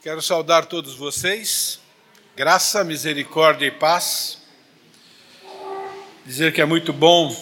[0.00, 1.80] Quero saudar todos vocês,
[2.36, 4.38] graça, misericórdia e paz.
[6.24, 7.34] Dizer que é muito bom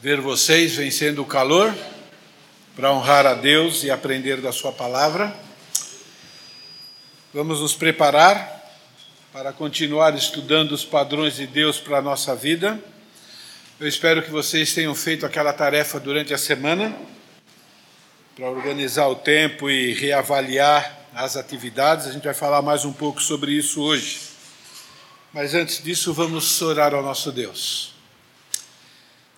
[0.00, 1.76] ver vocês vencendo o calor
[2.74, 5.36] para honrar a Deus e aprender da Sua palavra.
[7.34, 8.72] Vamos nos preparar
[9.30, 12.82] para continuar estudando os padrões de Deus para a nossa vida.
[13.78, 16.96] Eu espero que vocês tenham feito aquela tarefa durante a semana
[18.34, 22.06] para organizar o tempo e reavaliar as atividades.
[22.06, 24.20] A gente vai falar mais um pouco sobre isso hoje.
[25.32, 27.94] Mas antes disso, vamos orar ao nosso Deus.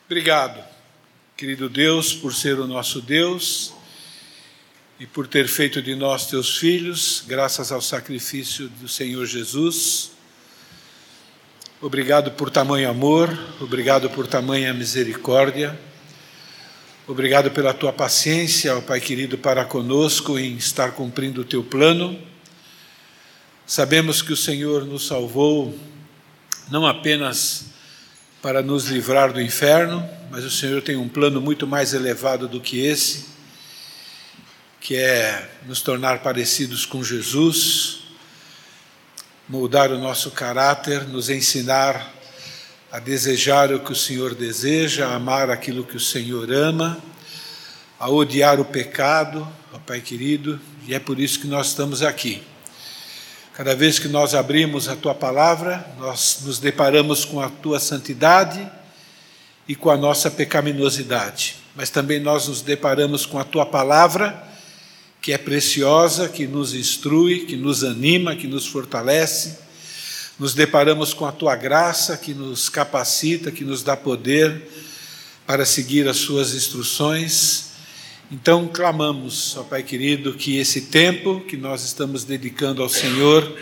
[0.06, 0.62] Obrigado,
[1.36, 3.72] querido Deus, por ser o nosso Deus
[4.98, 10.10] e por ter feito de nós teus filhos, graças ao sacrifício do Senhor Jesus.
[11.80, 15.78] Obrigado por tamanho amor, obrigado por tamanha misericórdia.
[17.11, 22.21] Obrigado pela tua paciência, ó Pai querido, para conosco em estar cumprindo o teu plano.
[23.67, 25.75] Sabemos que o Senhor nos salvou
[26.70, 27.65] não apenas
[28.42, 32.61] para nos livrar do inferno, mas o Senhor tem um plano muito mais elevado do
[32.61, 33.25] que esse,
[34.78, 38.00] que é nos tornar parecidos com Jesus,
[39.48, 42.17] moldar o nosso caráter, nos ensinar
[42.91, 46.98] a desejar o que o Senhor deseja, a amar aquilo que o Senhor ama,
[48.00, 52.42] a odiar o pecado, ó Pai querido, e é por isso que nós estamos aqui.
[53.53, 58.66] Cada vez que nós abrimos a tua palavra, nós nos deparamos com a tua santidade
[59.66, 64.44] e com a nossa pecaminosidade, mas também nós nos deparamos com a tua palavra,
[65.20, 69.67] que é preciosa, que nos instrui, que nos anima, que nos fortalece
[70.39, 74.62] nos deparamos com a tua graça que nos capacita, que nos dá poder
[75.44, 77.70] para seguir as suas instruções.
[78.31, 83.59] Então clamamos, ó Pai querido, que esse tempo que nós estamos dedicando ao Senhor,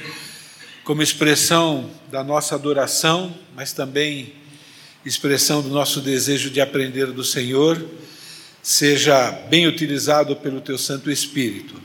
[0.85, 4.35] como expressão da nossa adoração, mas também
[5.05, 7.83] expressão do nosso desejo de aprender do Senhor,
[8.63, 11.81] seja bem utilizado pelo Teu Santo Espírito.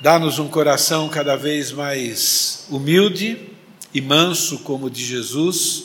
[0.00, 3.49] Dá-nos um coração cada vez mais humilde,
[3.92, 5.84] e manso como o de Jesus,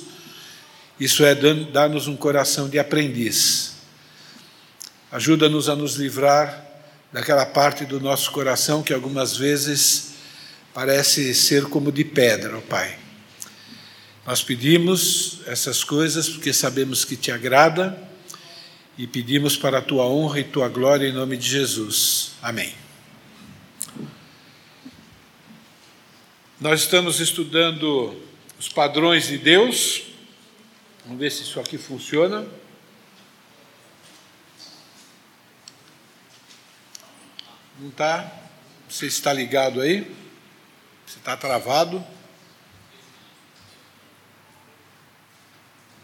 [0.99, 3.75] isso é dar-nos um coração de aprendiz.
[5.11, 6.65] Ajuda-nos a nos livrar
[7.11, 10.15] daquela parte do nosso coração que algumas vezes
[10.73, 12.97] parece ser como de pedra, ó Pai.
[14.25, 17.97] Nós pedimos essas coisas porque sabemos que te agrada
[18.97, 22.31] e pedimos para a tua honra e tua glória em nome de Jesus.
[22.41, 22.84] Amém.
[26.57, 28.17] Nós estamos estudando
[28.57, 30.03] os padrões de Deus.
[31.03, 32.47] Vamos ver se isso aqui funciona.
[37.77, 38.31] Não está?
[38.87, 40.03] Você está ligado aí?
[41.05, 42.01] Você está travado?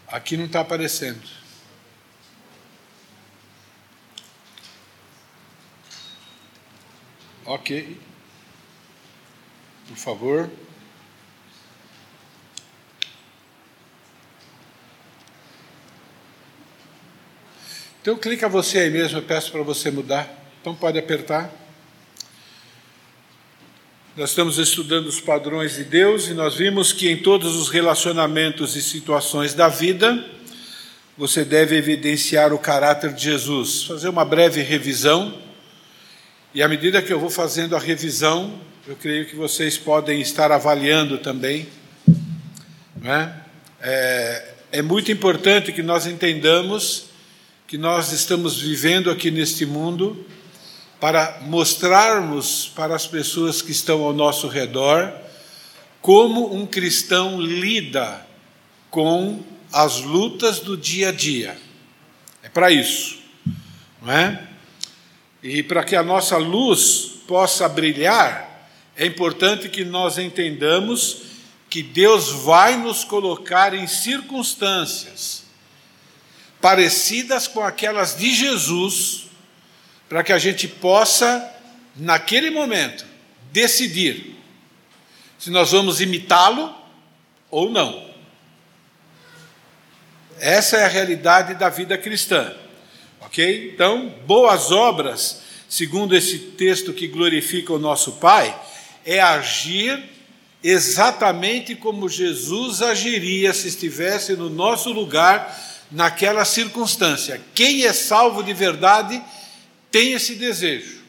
[0.06, 1.26] Aqui não está aparecendo.
[7.46, 8.11] Ok
[9.92, 10.50] por favor.
[18.00, 20.28] Então clica você aí mesmo, eu peço para você mudar.
[20.60, 21.52] Então pode apertar.
[24.16, 28.76] Nós estamos estudando os padrões de Deus e nós vimos que em todos os relacionamentos
[28.76, 30.24] e situações da vida,
[31.16, 33.84] você deve evidenciar o caráter de Jesus.
[33.84, 35.38] Fazer uma breve revisão.
[36.54, 40.50] E à medida que eu vou fazendo a revisão, eu creio que vocês podem estar
[40.50, 41.68] avaliando também.
[43.04, 43.32] É?
[43.80, 44.54] é?
[44.72, 47.04] É, muito importante que nós entendamos
[47.68, 50.26] que nós estamos vivendo aqui neste mundo
[51.00, 55.12] para mostrarmos para as pessoas que estão ao nosso redor
[56.00, 58.26] como um cristão lida
[58.90, 61.56] com as lutas do dia a dia.
[62.42, 63.20] É para isso,
[64.02, 64.48] não é?
[65.40, 68.51] E para que a nossa luz possa brilhar,
[68.96, 71.22] é importante que nós entendamos
[71.70, 75.42] que Deus vai nos colocar em circunstâncias
[76.60, 79.26] parecidas com aquelas de Jesus,
[80.08, 81.50] para que a gente possa,
[81.96, 83.04] naquele momento,
[83.50, 84.36] decidir
[85.38, 86.72] se nós vamos imitá-lo
[87.50, 88.12] ou não.
[90.38, 92.54] Essa é a realidade da vida cristã.
[93.20, 93.72] Ok?
[93.74, 98.54] Então, boas obras, segundo esse texto que glorifica o nosso Pai,
[99.04, 100.02] é agir
[100.62, 105.58] exatamente como Jesus agiria se estivesse no nosso lugar
[105.90, 107.40] naquela circunstância.
[107.54, 109.22] Quem é salvo de verdade
[109.90, 111.02] tem esse desejo.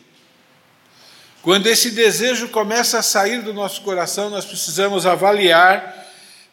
[1.42, 6.02] Quando esse desejo começa a sair do nosso coração, nós precisamos avaliar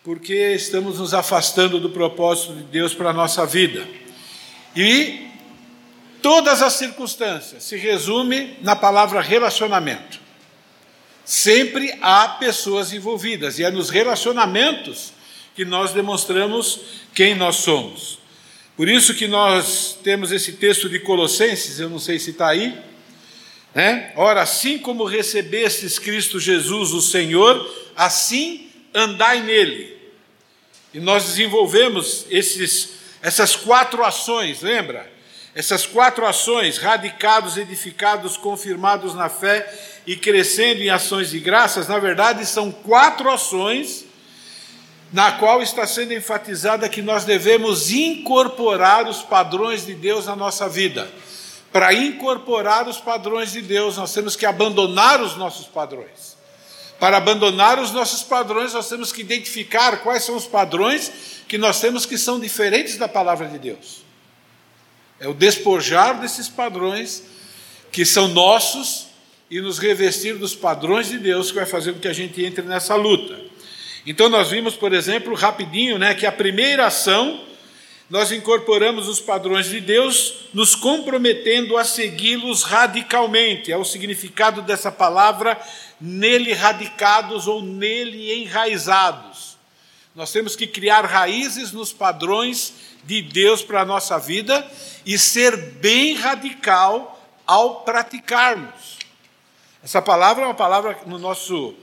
[0.02, 3.86] porque estamos nos afastando do propósito de Deus para a nossa vida.
[4.74, 5.28] E
[6.22, 10.19] todas as circunstâncias se resume na palavra relacionamento.
[11.30, 15.12] Sempre há pessoas envolvidas e é nos relacionamentos
[15.54, 16.80] que nós demonstramos
[17.14, 18.18] quem nós somos.
[18.76, 22.76] Por isso que nós temos esse texto de Colossenses, eu não sei se está aí,
[23.72, 24.12] né?
[24.16, 29.96] Ora, assim como recebestes Cristo Jesus, o Senhor, assim andai nele.
[30.92, 35.08] E nós desenvolvemos esses, essas quatro ações, lembra?
[35.54, 39.68] Essas quatro ações, radicados, edificados, confirmados na fé
[40.06, 44.04] e crescendo em ações de graças, na verdade são quatro ações
[45.12, 50.68] na qual está sendo enfatizada que nós devemos incorporar os padrões de Deus na nossa
[50.68, 51.10] vida.
[51.72, 56.36] Para incorporar os padrões de Deus, nós temos que abandonar os nossos padrões.
[56.98, 61.10] Para abandonar os nossos padrões, nós temos que identificar quais são os padrões
[61.48, 64.09] que nós temos que são diferentes da palavra de Deus.
[65.20, 67.22] É o despojar desses padrões
[67.92, 69.08] que são nossos
[69.50, 72.62] e nos revestir dos padrões de Deus que vai fazer com que a gente entre
[72.62, 73.38] nessa luta.
[74.06, 77.44] Então nós vimos, por exemplo, rapidinho, né, que a primeira ação
[78.08, 83.70] nós incorporamos os padrões de Deus, nos comprometendo a segui-los radicalmente.
[83.70, 85.56] É o significado dessa palavra
[86.00, 89.56] nele radicados ou nele enraizados.
[90.16, 92.72] Nós temos que criar raízes nos padrões
[93.04, 94.66] de Deus para a nossa vida
[95.04, 98.98] e ser bem radical ao praticarmos.
[99.82, 101.74] Essa palavra é uma palavra no nosso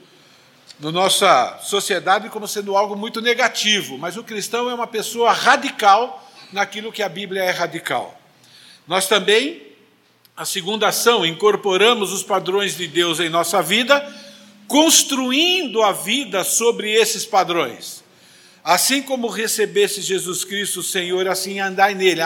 [0.79, 6.23] na nossa sociedade como sendo algo muito negativo, mas o cristão é uma pessoa radical
[6.53, 8.15] naquilo que a Bíblia é radical.
[8.87, 9.67] Nós também
[10.37, 14.07] a segunda ação, incorporamos os padrões de Deus em nossa vida,
[14.67, 18.03] construindo a vida sobre esses padrões.
[18.63, 22.21] Assim como recebesse Jesus Cristo, Senhor, assim andai nele.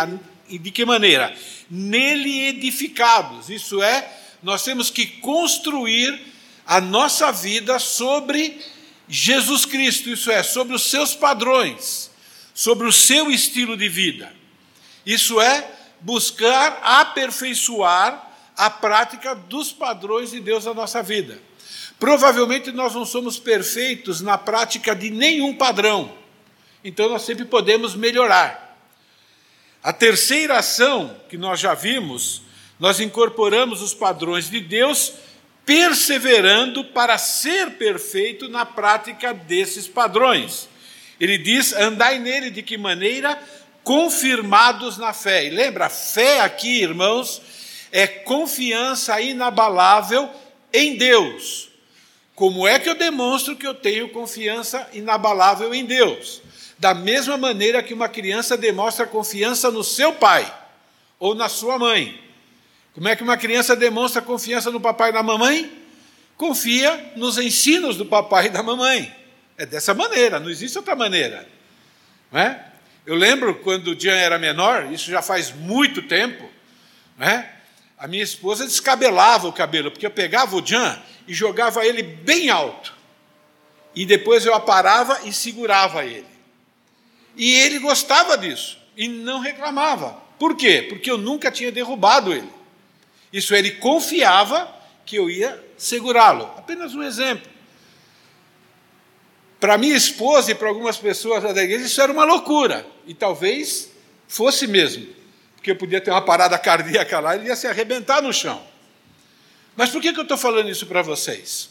[0.51, 1.33] E de que maneira?
[1.69, 3.49] Nele edificados.
[3.49, 4.11] Isso é,
[4.43, 6.19] nós temos que construir
[6.67, 8.59] a nossa vida sobre
[9.07, 12.11] Jesus Cristo, isso é, sobre os seus padrões,
[12.53, 14.33] sobre o seu estilo de vida.
[15.05, 15.71] Isso é,
[16.01, 21.41] buscar aperfeiçoar a prática dos padrões de Deus na nossa vida.
[21.97, 26.11] Provavelmente nós não somos perfeitos na prática de nenhum padrão,
[26.83, 28.70] então nós sempre podemos melhorar.
[29.83, 32.41] A terceira ação que nós já vimos,
[32.79, 35.13] nós incorporamos os padrões de Deus,
[35.65, 40.67] perseverando para ser perfeito na prática desses padrões.
[41.19, 43.39] Ele diz: andai nele de que maneira?
[43.83, 45.45] confirmados na fé.
[45.45, 47.41] E lembra, fé aqui, irmãos,
[47.91, 50.29] é confiança inabalável
[50.73, 51.69] em Deus.
[52.35, 56.41] Como é que eu demonstro que eu tenho confiança inabalável em Deus?
[56.81, 60.51] Da mesma maneira que uma criança demonstra confiança no seu pai
[61.19, 62.19] ou na sua mãe.
[62.95, 65.71] Como é que uma criança demonstra confiança no papai e na mamãe?
[66.35, 69.15] Confia nos ensinos do papai e da mamãe.
[69.59, 71.47] É dessa maneira, não existe outra maneira.
[72.31, 72.65] Não é?
[73.05, 76.49] Eu lembro quando o Jean era menor, isso já faz muito tempo,
[77.15, 77.47] né?
[77.95, 82.49] a minha esposa descabelava o cabelo, porque eu pegava o Jean e jogava ele bem
[82.49, 82.95] alto.
[83.93, 86.30] E depois eu aparava e segurava ele.
[87.35, 90.21] E ele gostava disso e não reclamava.
[90.37, 90.85] Por quê?
[90.89, 92.49] Porque eu nunca tinha derrubado ele.
[93.31, 94.73] Isso ele confiava
[95.05, 96.45] que eu ia segurá-lo.
[96.57, 97.49] Apenas um exemplo.
[99.59, 102.85] Para minha esposa e para algumas pessoas da igreja, isso era uma loucura.
[103.05, 103.91] E talvez
[104.27, 105.07] fosse mesmo.
[105.55, 108.61] Porque eu podia ter uma parada cardíaca lá e ia se arrebentar no chão.
[109.75, 111.69] Mas por que, que eu estou falando isso para vocês?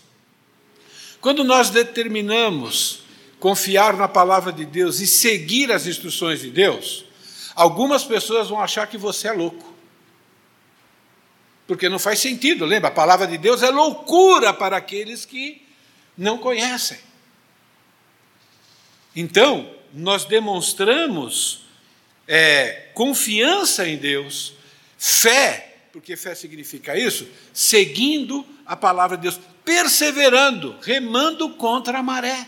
[1.21, 3.00] Quando nós determinamos
[3.40, 7.06] confiar na palavra de Deus e seguir as instruções de Deus,
[7.56, 9.75] algumas pessoas vão achar que você é louco.
[11.66, 12.88] Porque não faz sentido, lembra?
[12.88, 15.66] A palavra de Deus é loucura para aqueles que
[16.16, 16.99] não conhecem.
[19.16, 21.62] Então, nós demonstramos
[22.28, 24.52] é, confiança em Deus,
[24.99, 32.47] fé, porque fé significa isso, seguindo a palavra de Deus, perseverando, remando contra a maré.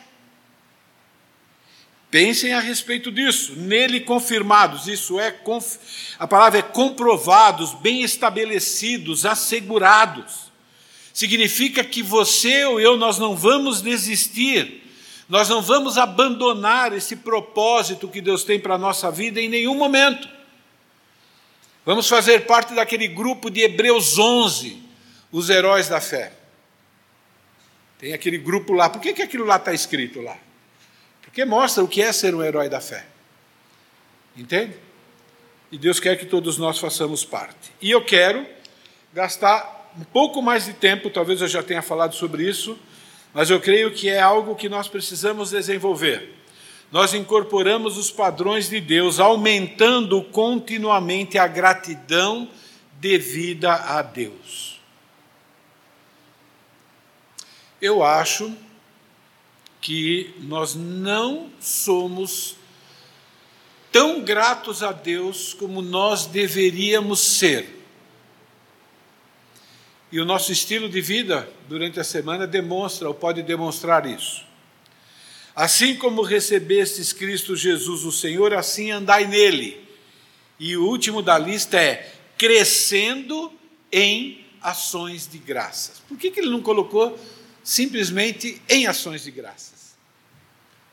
[2.13, 5.35] Pensem a respeito disso, nele confirmados, isso é,
[6.19, 10.53] a palavra é comprovados, bem estabelecidos, assegurados.
[11.13, 14.83] Significa que você ou eu, nós não vamos desistir
[15.33, 19.75] nós não vamos abandonar esse propósito que Deus tem para a nossa vida em nenhum
[19.75, 20.29] momento.
[21.87, 24.83] Vamos fazer parte daquele grupo de Hebreus 11,
[25.33, 26.35] os heróis da fé.
[27.99, 28.91] Tem aquele grupo lá.
[28.91, 30.37] Por que, que aquilo lá está escrito lá?
[31.33, 33.07] Porque mostra o que é ser um herói da fé.
[34.37, 34.75] Entende?
[35.71, 37.73] E Deus quer que todos nós façamos parte.
[37.81, 38.47] E eu quero
[39.15, 42.79] gastar um pouco mais de tempo, talvez eu já tenha falado sobre isso,
[43.33, 46.35] mas eu creio que é algo que nós precisamos desenvolver.
[46.91, 52.47] Nós incorporamos os padrões de Deus, aumentando continuamente a gratidão
[53.01, 54.79] devida a Deus.
[57.81, 58.55] Eu acho
[59.83, 62.57] que nós não somos
[63.91, 67.83] tão gratos a Deus como nós deveríamos ser.
[70.11, 74.45] E o nosso estilo de vida durante a semana demonstra ou pode demonstrar isso.
[75.55, 79.83] Assim como recebestes Cristo Jesus, o Senhor, assim andai nele.
[80.61, 83.53] E o último da lista é crescendo
[83.91, 85.99] em ações de graças.
[86.09, 87.19] Por que, que ele não colocou
[87.65, 89.72] simplesmente em ações de graças?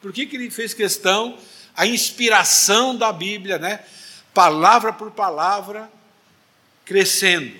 [0.01, 1.37] Por que, que ele fez questão,
[1.75, 3.83] a inspiração da Bíblia, né?
[4.33, 5.91] palavra por palavra,
[6.85, 7.59] crescendo?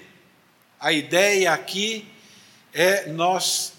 [0.80, 2.08] A ideia aqui
[2.74, 3.74] é nós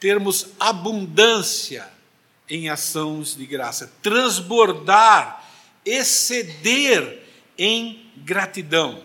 [0.00, 1.88] termos abundância
[2.48, 5.44] em ações de graça, transbordar,
[5.84, 7.22] exceder
[7.56, 9.02] em gratidão.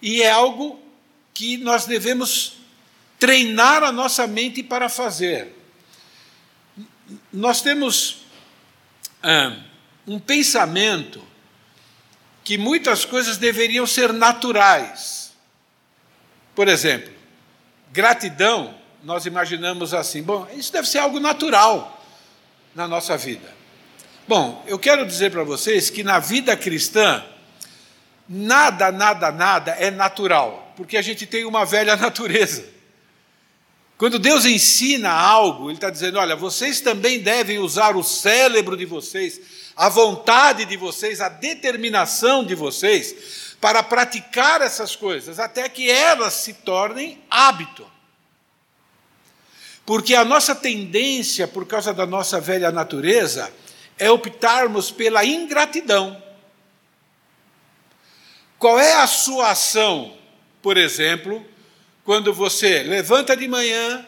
[0.00, 0.80] E é algo
[1.34, 2.58] que nós devemos
[3.18, 5.61] treinar a nossa mente para fazer.
[7.32, 8.22] Nós temos
[9.22, 9.56] ah,
[10.06, 11.22] um pensamento
[12.44, 15.32] que muitas coisas deveriam ser naturais.
[16.54, 17.12] Por exemplo,
[17.92, 22.04] gratidão, nós imaginamos assim, bom, isso deve ser algo natural
[22.74, 23.52] na nossa vida.
[24.26, 27.24] Bom, eu quero dizer para vocês que na vida cristã,
[28.28, 32.64] nada, nada, nada é natural, porque a gente tem uma velha natureza.
[34.02, 38.84] Quando Deus ensina algo, Ele está dizendo: olha, vocês também devem usar o cérebro de
[38.84, 39.40] vocês
[39.76, 46.32] a vontade de vocês, a determinação de vocês para praticar essas coisas, até que elas
[46.32, 47.88] se tornem hábito.
[49.86, 53.54] Porque a nossa tendência, por causa da nossa velha natureza,
[53.96, 56.20] é optarmos pela ingratidão.
[58.58, 60.16] Qual é a sua ação,
[60.60, 61.46] por exemplo,
[62.04, 64.06] quando você levanta de manhã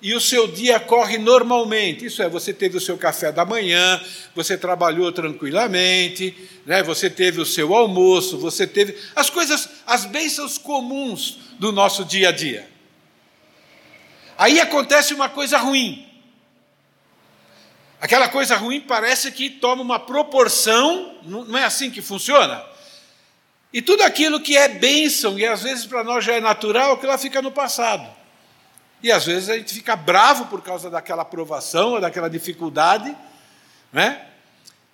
[0.00, 2.06] e o seu dia corre normalmente.
[2.06, 4.02] Isso é, você teve o seu café da manhã,
[4.34, 6.36] você trabalhou tranquilamente,
[6.66, 6.82] né?
[6.82, 12.28] você teve o seu almoço, você teve as coisas, as bênçãos comuns do nosso dia
[12.28, 12.68] a dia.
[14.36, 16.06] Aí acontece uma coisa ruim.
[18.00, 22.62] Aquela coisa ruim parece que toma uma proporção, não é assim que funciona?
[23.74, 27.10] E tudo aquilo que é bênção, e às vezes para nós já é natural, aquilo
[27.10, 28.08] lá fica no passado.
[29.02, 33.12] E às vezes a gente fica bravo por causa daquela aprovação ou daquela dificuldade,
[33.92, 34.28] né?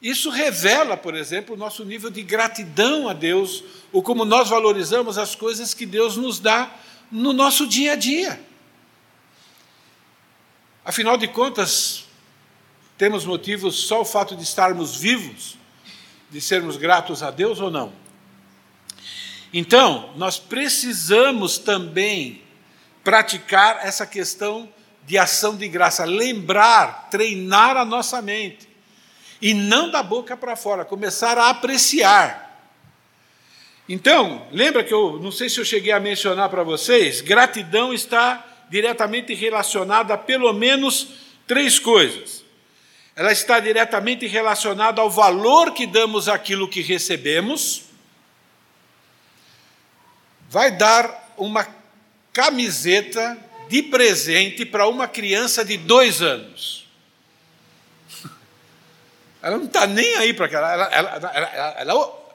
[0.01, 5.19] Isso revela, por exemplo, o nosso nível de gratidão a Deus, ou como nós valorizamos
[5.19, 6.75] as coisas que Deus nos dá
[7.13, 8.41] no nosso dia a dia.
[10.83, 12.07] Afinal de contas,
[12.97, 15.59] temos motivos só o fato de estarmos vivos,
[16.31, 18.00] de sermos gratos a Deus ou não?
[19.52, 22.42] Então, nós precisamos também
[23.02, 24.69] praticar essa questão
[25.07, 28.69] de ação de graça, lembrar, treinar a nossa mente
[29.42, 32.49] e não da boca para fora, começar a apreciar.
[33.88, 38.47] Então, lembra que eu não sei se eu cheguei a mencionar para vocês, gratidão está
[38.71, 41.09] diretamente relacionada a pelo menos
[41.47, 42.45] três coisas.
[43.16, 47.90] Ela está diretamente relacionada ao valor que damos àquilo que recebemos.
[50.50, 51.64] Vai dar uma
[52.33, 53.38] camiseta
[53.69, 56.88] de presente para uma criança de dois anos.
[59.40, 60.73] Ela não está nem aí para aquela.
[60.73, 62.33] Ela, ela, ela, ela,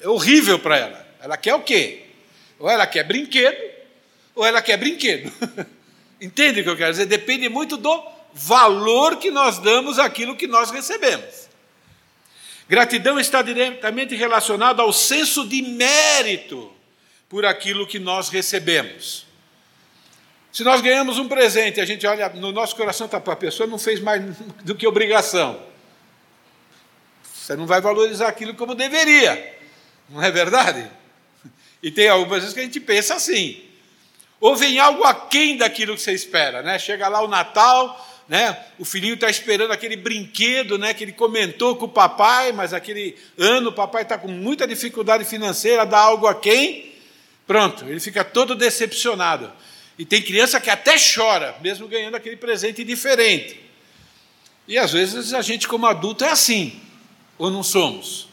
[0.00, 1.06] é horrível para ela.
[1.20, 2.06] Ela quer o quê?
[2.58, 3.60] Ou ela quer brinquedo,
[4.34, 5.30] ou ela quer brinquedo.
[6.18, 7.04] Entende o que eu quero dizer?
[7.04, 11.46] Depende muito do valor que nós damos àquilo que nós recebemos.
[12.66, 16.73] Gratidão está diretamente relacionada ao senso de mérito
[17.28, 19.26] por aquilo que nós recebemos.
[20.54, 23.76] Se nós ganhamos um presente, a gente olha no nosso coração, tá, a pessoa não
[23.76, 24.22] fez mais
[24.64, 25.60] do que obrigação.
[27.24, 29.58] Você não vai valorizar aquilo como deveria,
[30.08, 30.88] não é verdade?
[31.82, 33.62] E tem algumas vezes que a gente pensa assim.
[34.40, 36.78] Ou vem algo aquém daquilo que você espera, né?
[36.78, 38.56] Chega lá o Natal, né?
[38.78, 40.94] O filhinho está esperando aquele brinquedo, né?
[40.94, 45.24] Que ele comentou com o papai, mas aquele ano o papai está com muita dificuldade
[45.24, 46.93] financeira, dá algo a quem?
[47.46, 49.52] Pronto, ele fica todo decepcionado.
[49.98, 53.60] E tem criança que até chora, mesmo ganhando aquele presente diferente.
[54.66, 56.80] E às vezes a gente, como adulto, é assim,
[57.36, 58.28] ou não somos.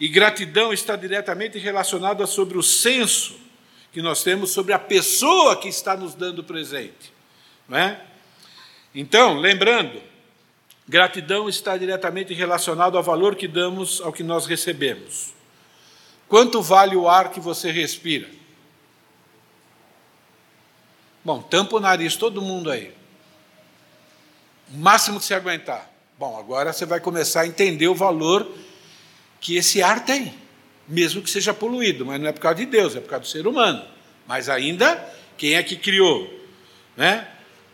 [0.00, 3.38] E gratidão está diretamente relacionada sobre o senso
[3.92, 7.12] que nós temos sobre a pessoa que está nos dando o presente.
[7.68, 8.00] Não é?
[8.94, 10.02] Então, lembrando,
[10.88, 15.33] gratidão está diretamente relacionado ao valor que damos ao que nós recebemos.
[16.28, 18.28] Quanto vale o ar que você respira?
[21.24, 22.94] Bom, tampa o nariz, todo mundo aí.
[24.72, 25.90] O máximo que você aguentar.
[26.18, 28.50] Bom, agora você vai começar a entender o valor
[29.40, 30.34] que esse ar tem,
[30.86, 33.28] mesmo que seja poluído, mas não é por causa de Deus, é por causa do
[33.28, 33.84] ser humano.
[34.26, 34.96] Mas ainda,
[35.36, 36.32] quem é que criou?
[36.96, 37.28] Né?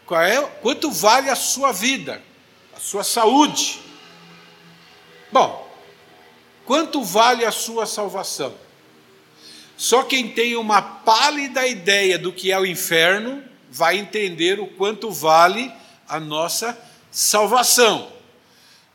[0.06, 2.20] Qual é, quanto vale a sua vida,
[2.74, 3.80] a sua saúde?
[5.30, 5.69] Bom,
[6.70, 8.54] quanto vale a sua salvação?
[9.76, 15.10] Só quem tem uma pálida ideia do que é o inferno vai entender o quanto
[15.10, 15.72] vale
[16.08, 16.78] a nossa
[17.10, 18.12] salvação.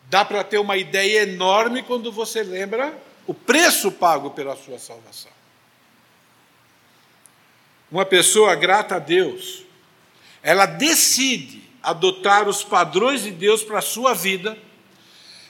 [0.10, 5.32] Dá para ter uma ideia enorme quando você lembra o preço pago pela sua salvação.
[7.92, 9.66] Uma pessoa grata a Deus,
[10.42, 14.58] ela decide adotar os padrões de Deus para a sua vida,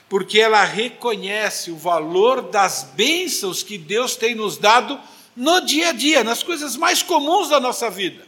[0.07, 4.99] porque ela reconhece o valor das bênçãos que Deus tem nos dado
[5.35, 8.25] no dia a dia, nas coisas mais comuns da nossa vida.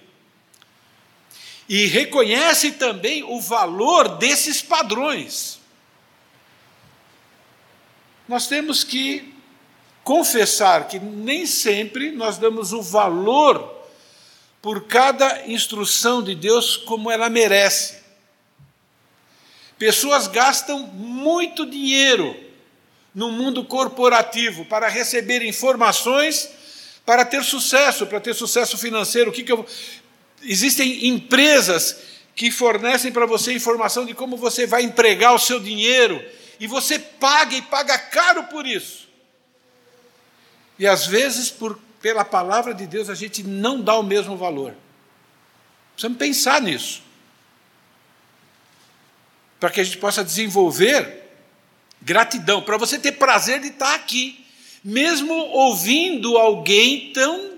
[1.69, 5.59] E reconhece também o valor desses padrões.
[8.27, 9.33] Nós temos que
[10.03, 13.75] confessar que nem sempre nós damos o valor
[14.61, 18.06] por cada instrução de Deus como ela merece.
[19.77, 22.35] Pessoas gastam muito dinheiro
[23.13, 26.57] no mundo corporativo para receber informações
[27.07, 29.29] para ter sucesso, para ter sucesso financeiro.
[29.29, 29.65] O que, que eu...
[30.43, 31.99] Existem empresas
[32.35, 36.23] que fornecem para você informação de como você vai empregar o seu dinheiro,
[36.59, 39.07] e você paga e paga caro por isso.
[40.77, 44.75] E às vezes, por, pela palavra de Deus, a gente não dá o mesmo valor.
[45.93, 47.01] Precisamos pensar nisso.
[49.59, 51.25] Para que a gente possa desenvolver
[52.01, 54.45] gratidão, para você ter prazer de estar aqui
[54.83, 57.57] mesmo ouvindo alguém tão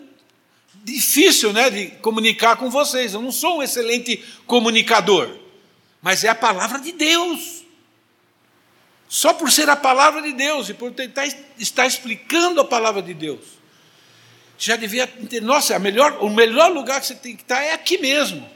[0.84, 3.14] difícil né, de comunicar com vocês.
[3.14, 5.38] Eu não sou um excelente comunicador,
[6.02, 7.64] mas é a palavra de Deus.
[9.08, 13.14] Só por ser a palavra de Deus e por tentar estar explicando a palavra de
[13.14, 13.42] Deus,
[14.58, 17.98] já devia ter, nossa, melhor, o melhor lugar que você tem que estar é aqui
[17.98, 18.48] mesmo,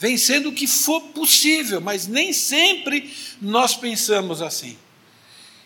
[0.00, 4.78] vencendo o que for possível, mas nem sempre nós pensamos assim.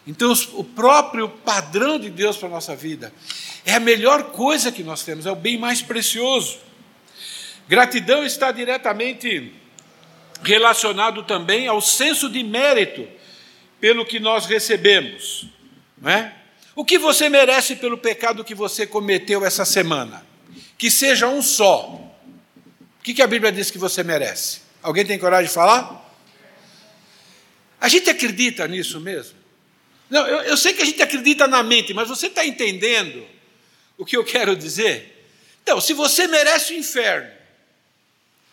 [0.04, 3.14] Então, o próprio padrão de Deus para a nossa vida
[3.64, 6.58] é a melhor coisa que nós temos, é o bem mais precioso.
[7.68, 9.52] Gratidão está diretamente
[10.42, 13.06] relacionado também ao senso de mérito
[13.80, 15.46] pelo que nós recebemos.
[15.96, 16.34] Não é?
[16.74, 20.26] O que você merece pelo pecado que você cometeu essa semana?
[20.76, 22.13] Que seja um só.
[23.04, 24.60] O que a Bíblia diz que você merece?
[24.82, 26.02] Alguém tem coragem de falar?
[27.78, 29.36] A gente acredita nisso mesmo?
[30.08, 33.26] Não, eu, eu sei que a gente acredita na mente, mas você está entendendo
[33.98, 35.28] o que eu quero dizer?
[35.62, 37.30] Então, se você merece o inferno,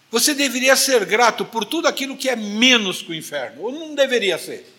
[0.10, 3.96] você deveria ser grato por tudo aquilo que é menos que o inferno, ou não
[3.96, 4.70] deveria ser?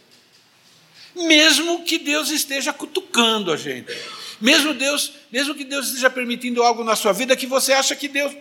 [1.15, 3.91] Mesmo que Deus esteja cutucando a gente,
[4.39, 8.09] mesmo Deus, mesmo que Deus esteja permitindo algo na sua vida que você acha que
[8.09, 8.35] Deus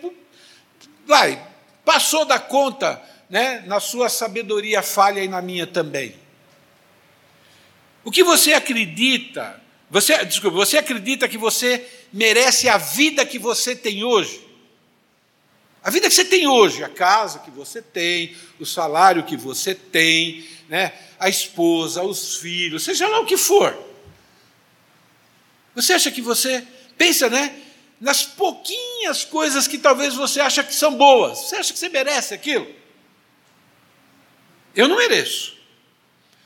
[1.06, 1.52] vai
[1.84, 6.14] passou da conta, né, na sua sabedoria falha e na minha também.
[8.04, 9.60] O que você acredita?
[9.90, 14.42] Você, desculpa, você acredita que você merece a vida que você tem hoje?
[15.84, 19.74] A vida que você tem hoje, a casa que você tem, o salário que você
[19.74, 23.76] tem, né, a esposa, os filhos, seja lá o que for.
[25.74, 27.61] Você acha que você pensa, né,
[28.02, 31.38] nas pouquinhas coisas que talvez você acha que são boas.
[31.38, 32.68] Você acha que você merece aquilo?
[34.74, 35.56] Eu não mereço.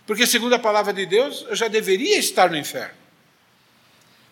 [0.06, 2.94] Porque, segundo a palavra de Deus, eu já deveria estar no inferno.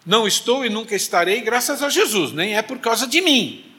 [0.05, 3.75] Não estou e nunca estarei, graças a Jesus, nem é por causa de mim.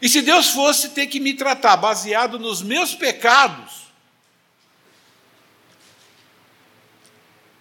[0.00, 3.88] E se Deus fosse ter que me tratar baseado nos meus pecados,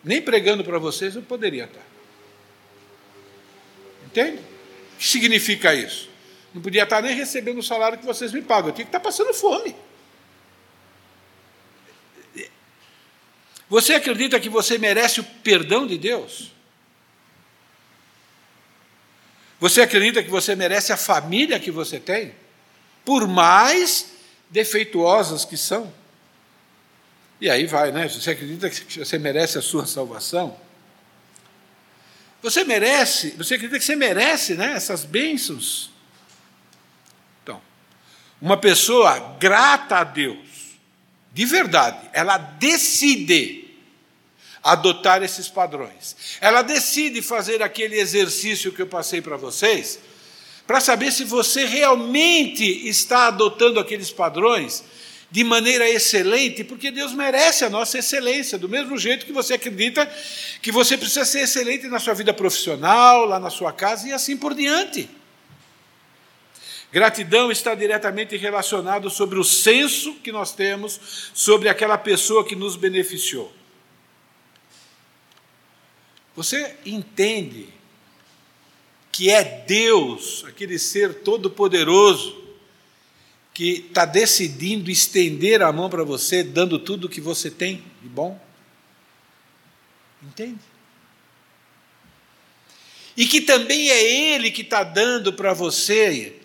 [0.04, 1.93] nem pregando para vocês eu poderia estar.
[4.14, 4.38] Entende?
[4.38, 6.08] O que significa isso?
[6.54, 9.00] Não podia estar nem recebendo o salário que vocês me pagam, eu tinha que estar
[9.00, 9.76] passando fome.
[13.68, 16.52] Você acredita que você merece o perdão de Deus?
[19.60, 22.36] Você acredita que você merece a família que você tem?
[23.04, 24.12] Por mais
[24.48, 25.92] defeituosas que são.
[27.42, 28.08] E aí vai, né?
[28.08, 30.56] Você acredita que você merece a sua salvação?
[32.44, 35.90] Você merece, você acredita que você merece né, essas bênçãos?
[37.42, 37.62] Então,
[38.42, 40.46] uma pessoa grata a Deus,
[41.32, 43.64] de verdade, ela decide
[44.62, 46.18] adotar esses padrões.
[46.42, 50.00] Ela decide fazer aquele exercício que eu passei para vocês,
[50.68, 54.84] para saber se você realmente está adotando aqueles padrões
[55.34, 60.06] de maneira excelente, porque Deus merece a nossa excelência, do mesmo jeito que você acredita
[60.62, 64.38] que você precisa ser excelente na sua vida profissional, lá na sua casa e assim
[64.38, 65.10] por diante.
[66.92, 72.76] Gratidão está diretamente relacionado sobre o senso que nós temos sobre aquela pessoa que nos
[72.76, 73.52] beneficiou.
[76.36, 77.70] Você entende
[79.12, 82.43] que é Deus, aquele ser todo-poderoso,
[83.54, 88.10] que está decidindo estender a mão para você, dando tudo o que você tem de
[88.10, 88.42] bom?
[90.22, 90.60] Entende?
[93.16, 96.36] E que também é Ele que está dando para você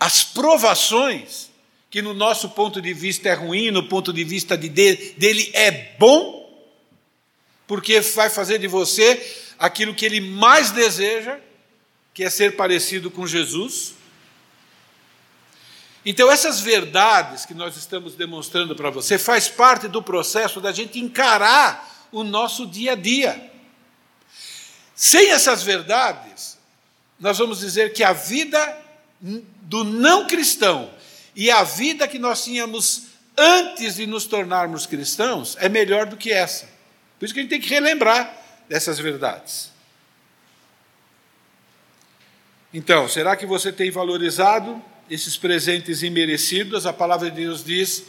[0.00, 1.50] as provações,
[1.88, 5.94] que no nosso ponto de vista é ruim, no ponto de vista de dele é
[5.98, 6.44] bom,
[7.66, 11.38] porque vai fazer de você aquilo que Ele mais deseja,
[12.12, 13.94] que é ser parecido com Jesus
[16.08, 21.00] então, essas verdades que nós estamos demonstrando para você faz parte do processo da gente
[21.00, 23.50] encarar o nosso dia a dia.
[24.94, 26.58] Sem essas verdades,
[27.18, 28.78] nós vamos dizer que a vida
[29.20, 30.94] do não cristão
[31.34, 36.30] e a vida que nós tínhamos antes de nos tornarmos cristãos é melhor do que
[36.30, 36.68] essa.
[37.18, 38.32] Por isso que a gente tem que relembrar
[38.68, 39.72] dessas verdades.
[42.72, 48.04] Então, será que você tem valorizado esses presentes imerecidos, a palavra de Deus diz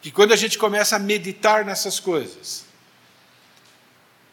[0.00, 2.64] que quando a gente começa a meditar nessas coisas,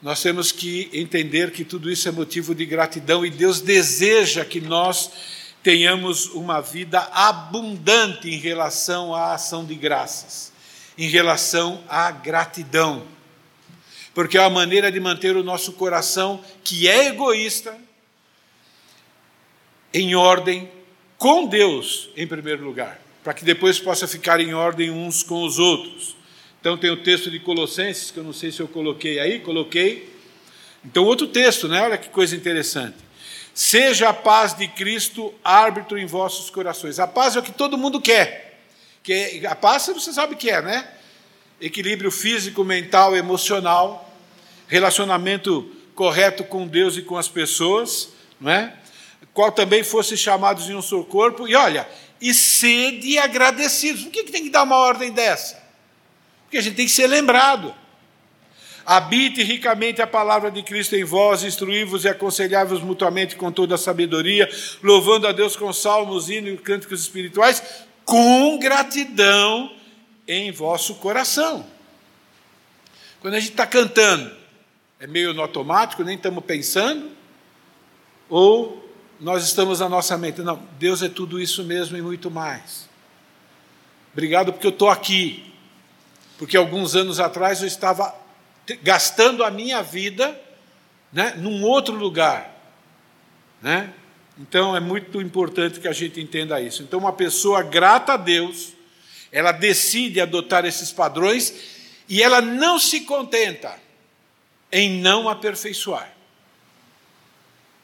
[0.02, 4.60] nós temos que entender que tudo isso é motivo de gratidão e Deus deseja que
[4.60, 5.10] nós
[5.64, 10.52] tenhamos uma vida abundante em relação à ação de graças,
[10.98, 13.08] em relação à gratidão.
[14.14, 17.76] Porque é a maneira de manter o nosso coração, que é egoísta,
[19.94, 20.70] em ordem
[21.24, 25.58] com Deus em primeiro lugar, para que depois possa ficar em ordem uns com os
[25.58, 26.18] outros.
[26.60, 30.14] Então tem o texto de Colossenses, que eu não sei se eu coloquei aí, coloquei.
[30.84, 31.82] Então, outro texto, né?
[31.82, 32.98] Olha que coisa interessante.
[33.54, 37.00] Seja a paz de Cristo árbitro em vossos corações.
[37.00, 38.60] A paz é o que todo mundo quer.
[39.02, 40.86] Que é, a paz você sabe o que é, né?
[41.62, 44.14] Equilíbrio físico, mental, emocional,
[44.68, 48.10] relacionamento correto com Deus e com as pessoas,
[48.42, 48.83] não é?
[49.34, 51.88] Qual também fosse chamados em um só corpo, e olha,
[52.22, 54.04] e sede agradecidos.
[54.04, 55.62] Por que, que tem que dar uma ordem dessa?
[56.44, 57.74] Porque a gente tem que ser lembrado.
[58.86, 63.78] Habite ricamente a palavra de Cristo em vós, instruí-vos e aconselhai-vos mutuamente com toda a
[63.78, 64.50] sabedoria,
[64.84, 67.64] louvando a Deus com salmos, hinos e cânticos espirituais,
[68.06, 69.74] com gratidão
[70.28, 71.66] em vosso coração.
[73.22, 74.36] Quando a gente está cantando,
[75.00, 77.10] é meio no automático, nem estamos pensando,
[78.30, 78.83] ou
[79.20, 80.42] nós estamos na nossa mente.
[80.42, 82.90] Não, Deus é tudo isso mesmo e muito mais.
[84.12, 85.54] Obrigado porque eu estou aqui.
[86.38, 88.14] Porque alguns anos atrás eu estava
[88.82, 90.40] gastando a minha vida
[91.12, 92.54] né, num outro lugar.
[93.62, 93.94] Né?
[94.38, 96.82] Então é muito importante que a gente entenda isso.
[96.84, 98.74] Então, uma pessoa grata a Deus,
[99.32, 101.54] ela decide adotar esses padrões
[102.10, 103.76] e ela não se contenta
[104.72, 106.12] em não aperfeiçoar.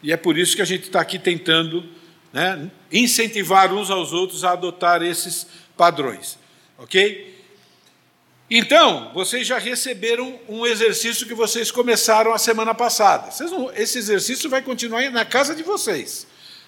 [0.02, 1.84] E é por isso que a gente está aqui tentando
[2.32, 6.38] né, incentivar uns aos outros a adotar esses padrões.
[6.78, 7.38] Ok?
[8.50, 13.30] Então, vocês já receberam um exercício que vocês começaram a semana passada.
[13.46, 16.26] Não, esse exercício vai continuar na casa de vocês.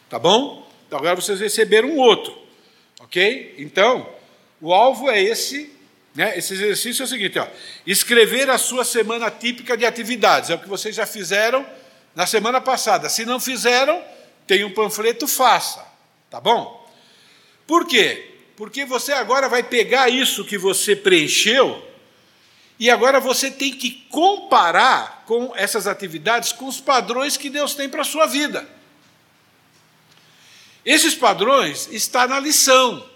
[0.08, 0.70] Tá bom?
[0.86, 2.38] Então, agora vocês receberam um outro.
[3.00, 3.56] Ok?
[3.58, 4.08] Então,
[4.60, 5.72] o alvo é esse.
[6.14, 6.38] Né?
[6.38, 7.48] Esse exercício é o seguinte: ó,
[7.88, 10.50] escrever a sua semana típica de atividades.
[10.52, 11.66] É o que vocês já fizeram
[12.16, 13.10] na semana passada.
[13.10, 14.04] Se não fizeram,
[14.48, 15.86] tem um panfleto, faça.
[16.30, 16.90] Tá bom?
[17.68, 18.36] Por quê?
[18.56, 21.88] Porque você agora vai pegar isso que você preencheu
[22.80, 27.88] e agora você tem que comparar com essas atividades com os padrões que Deus tem
[27.88, 28.68] para a sua vida.
[30.84, 33.08] Esses padrões estão na lição.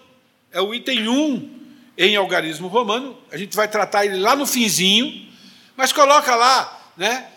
[0.51, 1.59] É o item 1
[1.97, 3.17] em algarismo romano.
[3.31, 5.27] A gente vai tratar ele lá no finzinho,
[5.75, 7.27] mas coloca lá, né?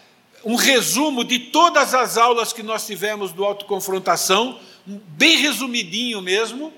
[0.45, 6.73] Um resumo de todas as aulas que nós tivemos do autoconfrontação, bem resumidinho mesmo.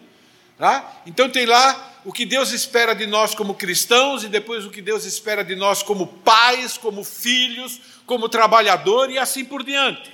[0.58, 1.00] Tá?
[1.06, 4.82] Então tem lá o que Deus espera de nós como cristãos e depois o que
[4.82, 10.12] Deus espera de nós como pais, como filhos, como trabalhador e assim por diante.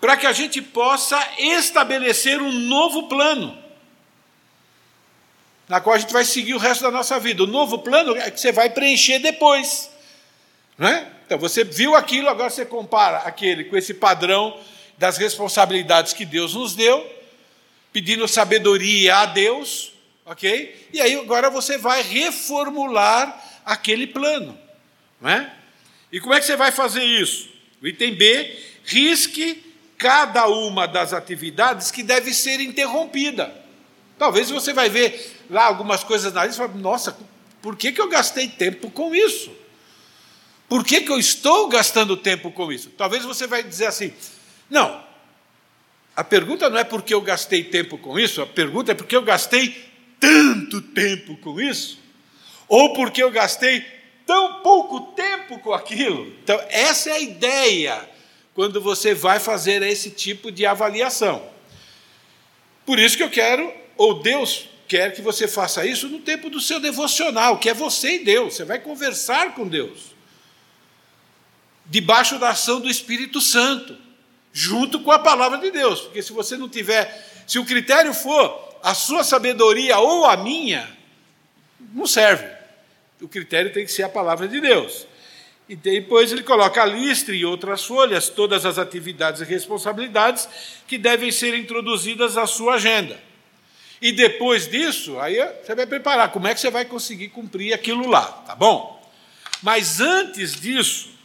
[0.00, 3.56] Para que a gente possa estabelecer um novo plano,
[5.68, 7.42] na qual a gente vai seguir o resto da nossa vida.
[7.42, 9.90] O novo plano é que você vai preencher depois.
[10.78, 11.10] Né?
[11.26, 14.58] Então você viu aquilo, agora você compara aquele com esse padrão
[14.96, 17.04] das responsabilidades que Deus nos deu,
[17.92, 19.92] pedindo sabedoria a Deus,
[20.24, 20.88] ok?
[20.92, 24.56] E aí agora você vai reformular aquele plano,
[25.20, 25.52] não é?
[26.12, 27.48] E como é que você vai fazer isso?
[27.82, 29.64] O item B, risque
[29.98, 33.52] cada uma das atividades que deve ser interrompida.
[34.16, 37.18] Talvez você vai ver lá algumas coisas na lista e fala, nossa,
[37.60, 39.50] por que, que eu gastei tempo com isso?
[40.68, 42.90] Por que, que eu estou gastando tempo com isso?
[42.90, 44.12] Talvez você vai dizer assim:
[44.68, 45.02] não,
[46.14, 49.22] a pergunta não é porque eu gastei tempo com isso, a pergunta é porque eu
[49.22, 49.76] gastei
[50.18, 51.98] tanto tempo com isso,
[52.66, 53.84] ou porque eu gastei
[54.26, 56.26] tão pouco tempo com aquilo.
[56.42, 58.10] Então, essa é a ideia
[58.52, 61.48] quando você vai fazer esse tipo de avaliação.
[62.84, 66.60] Por isso que eu quero, ou Deus quer que você faça isso no tempo do
[66.60, 68.54] seu devocional, que é você e Deus.
[68.54, 70.15] Você vai conversar com Deus
[71.88, 73.96] debaixo da ação do Espírito Santo,
[74.52, 76.00] junto com a palavra de Deus.
[76.00, 80.88] Porque se você não tiver, se o critério for a sua sabedoria ou a minha,
[81.92, 82.46] não serve.
[83.20, 85.06] O critério tem que ser a palavra de Deus.
[85.68, 90.48] E depois ele coloca a lista e outras folhas, todas as atividades e responsabilidades
[90.86, 93.18] que devem ser introduzidas à sua agenda.
[94.00, 98.08] E depois disso, aí você vai preparar como é que você vai conseguir cumprir aquilo
[98.08, 99.02] lá, tá bom?
[99.62, 101.15] Mas antes disso,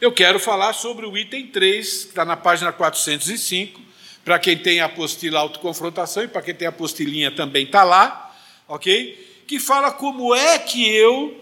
[0.00, 3.80] eu quero falar sobre o item 3, que está na página 405,
[4.24, 8.36] para quem tem a apostila autoconfrontação e para quem tem a apostilinha também está lá,
[8.68, 9.44] ok?
[9.46, 11.40] Que fala como é que eu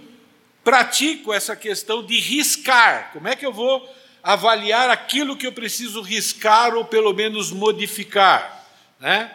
[0.62, 3.88] pratico essa questão de riscar, como é que eu vou
[4.22, 8.66] avaliar aquilo que eu preciso riscar ou pelo menos modificar,
[9.00, 9.30] né?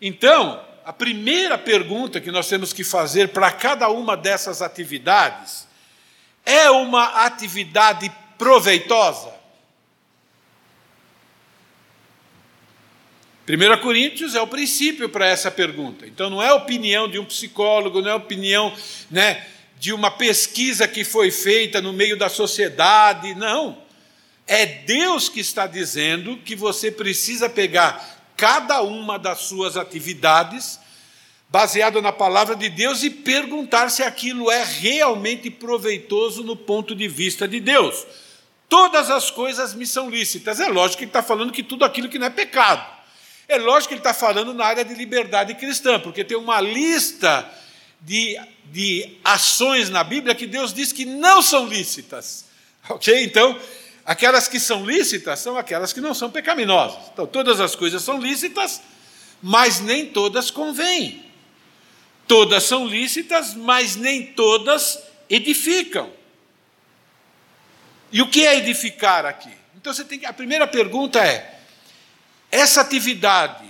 [0.00, 5.66] Então, a primeira pergunta que nós temos que fazer para cada uma dessas atividades
[6.44, 9.36] é uma atividade proveitosa?
[13.48, 16.04] 1 Coríntios é o princípio para essa pergunta.
[16.04, 18.74] Então, não é opinião de um psicólogo, não é opinião
[19.08, 19.46] né,
[19.78, 23.78] de uma pesquisa que foi feita no meio da sociedade, não.
[24.48, 30.80] É Deus que está dizendo que você precisa pegar cada uma das suas atividades,
[31.48, 37.06] baseado na palavra de Deus, e perguntar se aquilo é realmente proveitoso no ponto de
[37.06, 38.04] vista de Deus.
[38.68, 40.60] Todas as coisas me são lícitas.
[40.60, 42.84] É lógico que ele está falando que tudo aquilo que não é pecado.
[43.48, 47.48] É lógico que ele está falando na área de liberdade cristã, porque tem uma lista
[48.00, 52.44] de, de ações na Bíblia que Deus diz que não são lícitas.
[52.88, 53.24] Ok?
[53.24, 53.58] Então,
[54.04, 57.10] aquelas que são lícitas são aquelas que não são pecaminosas.
[57.12, 58.80] Então, todas as coisas são lícitas,
[59.42, 61.24] mas nem todas convêm.
[62.28, 66.08] Todas são lícitas, mas nem todas edificam.
[68.12, 69.50] E o que é edificar aqui?
[69.76, 71.58] Então você tem que, a primeira pergunta é:
[72.50, 73.64] essa atividade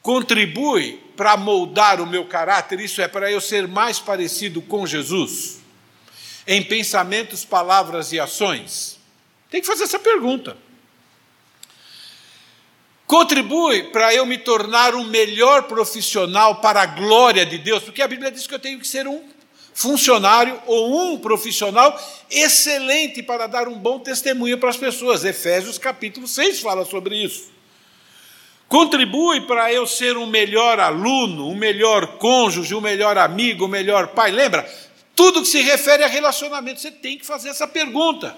[0.00, 2.80] contribui para moldar o meu caráter?
[2.80, 5.60] Isso é para eu ser mais parecido com Jesus?
[6.46, 8.98] Em pensamentos, palavras e ações?
[9.50, 10.56] Tem que fazer essa pergunta.
[13.06, 18.08] Contribui para eu me tornar um melhor profissional para a glória de Deus, porque a
[18.08, 19.22] Bíblia diz que eu tenho que ser um
[19.74, 21.98] funcionário ou um profissional
[22.30, 25.24] excelente para dar um bom testemunho para as pessoas.
[25.24, 27.50] Efésios capítulo 6 fala sobre isso.
[28.68, 34.08] Contribui para eu ser um melhor aluno, um melhor cônjuge, um melhor amigo, um melhor
[34.08, 34.30] pai.
[34.30, 34.66] Lembra?
[35.14, 38.34] Tudo que se refere a relacionamento, você tem que fazer essa pergunta.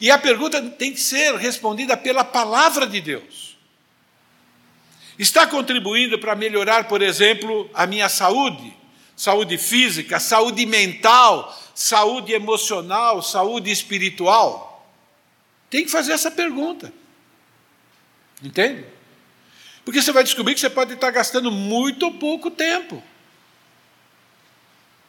[0.00, 3.56] E a pergunta tem que ser respondida pela palavra de Deus.
[5.18, 8.81] Está contribuindo para melhorar, por exemplo, a minha saúde?
[9.22, 14.92] Saúde física, saúde mental, saúde emocional, saúde espiritual?
[15.70, 16.92] Tem que fazer essa pergunta.
[18.42, 18.84] Entende?
[19.84, 23.00] Porque você vai descobrir que você pode estar gastando muito ou pouco tempo.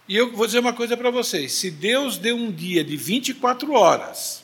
[0.08, 3.74] E eu vou dizer uma coisa para vocês: se Deus deu um dia de 24
[3.74, 4.44] horas,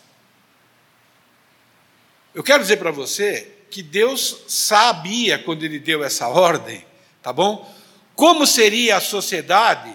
[2.34, 6.84] eu quero dizer para você que Deus sabia quando Ele deu essa ordem,
[7.22, 7.78] tá bom?
[8.20, 9.94] Como seria a sociedade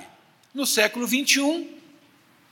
[0.55, 1.69] no século 21.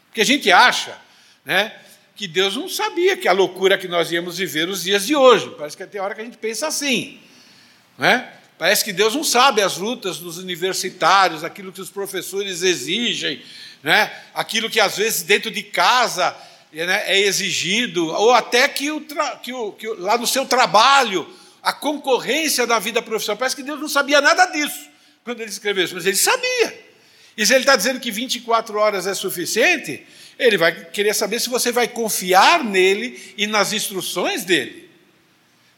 [0.08, 0.98] Porque a gente acha,
[1.46, 1.74] né,
[2.14, 5.48] que Deus não sabia que a loucura que nós íamos viver os dias de hoje.
[5.56, 7.18] Parece que tem hora que a gente pensa assim.
[7.96, 8.30] Né?
[8.58, 13.42] Parece que Deus não sabe as lutas dos universitários, aquilo que os professores exigem,
[13.82, 14.12] né?
[14.34, 16.36] aquilo que às vezes dentro de casa
[16.70, 19.00] né, é exigido, ou até que, o,
[19.42, 21.26] que, o, que lá no seu trabalho,
[21.62, 23.38] a concorrência da vida profissional.
[23.38, 24.91] Parece que Deus não sabia nada disso
[25.24, 26.82] quando ele escreveu isso, mas ele sabia.
[27.36, 30.04] E se ele está dizendo que 24 horas é suficiente,
[30.38, 34.90] ele vai querer saber se você vai confiar nele e nas instruções dele,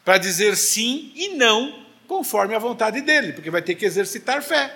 [0.03, 4.75] para dizer sim e não conforme a vontade dele, porque vai ter que exercitar fé.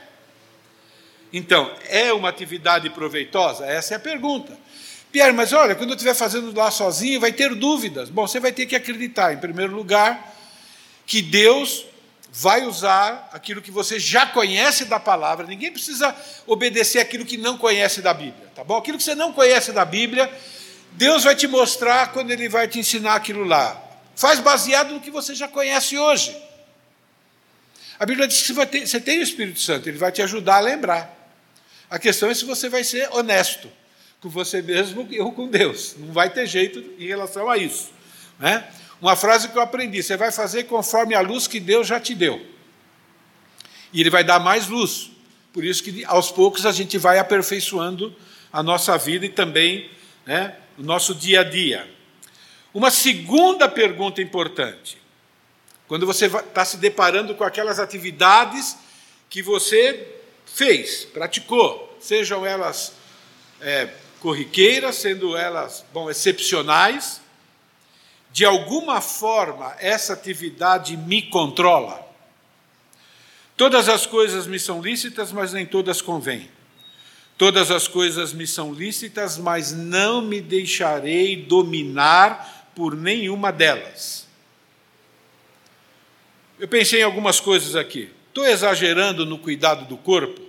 [1.32, 3.66] Então, é uma atividade proveitosa?
[3.66, 4.58] Essa é a pergunta.
[5.12, 8.10] Pierre, mas olha, quando eu estiver fazendo lá sozinho, vai ter dúvidas.
[8.10, 10.36] Bom, você vai ter que acreditar, em primeiro lugar,
[11.06, 11.86] que Deus
[12.42, 15.46] vai usar aquilo que você já conhece da palavra.
[15.46, 16.16] Ninguém precisa
[16.48, 18.78] obedecer aquilo que não conhece da Bíblia, tá bom?
[18.78, 20.32] Aquilo que você não conhece da Bíblia,
[20.94, 23.78] Deus vai te mostrar quando Ele vai te ensinar aquilo lá.
[24.16, 26.34] Faz baseado no que você já conhece hoje.
[28.00, 31.14] A Bíblia diz que você, tem o Espírito Santo, ele vai te ajudar a lembrar.
[31.90, 33.70] A questão é se você vai ser honesto
[34.22, 35.96] com você mesmo ou com Deus.
[35.98, 37.92] Não vai ter jeito em relação a isso.
[38.40, 38.66] Né?
[39.02, 42.14] Uma frase que eu aprendi: você vai fazer conforme a luz que Deus já te
[42.14, 42.46] deu.
[43.94, 45.12] E Ele vai dar mais luz.
[45.54, 48.16] Por isso que aos poucos a gente vai aperfeiçoando
[48.52, 49.90] a nossa vida e também
[50.26, 51.90] né, o nosso dia a dia.
[52.74, 54.98] Uma segunda pergunta importante:
[55.88, 58.78] quando você está se deparando com aquelas atividades
[59.30, 62.94] que você fez, praticou, sejam elas
[63.62, 67.22] é, corriqueiras, sendo elas bom, excepcionais,
[68.32, 72.08] de alguma forma essa atividade me controla.
[73.58, 76.50] Todas as coisas me são lícitas, mas nem todas convêm.
[77.38, 84.28] Todas as coisas me são lícitas, mas não me deixarei dominar por nenhuma delas.
[86.60, 88.10] Eu pensei em algumas coisas aqui.
[88.28, 90.40] Estou exagerando no cuidado do corpo,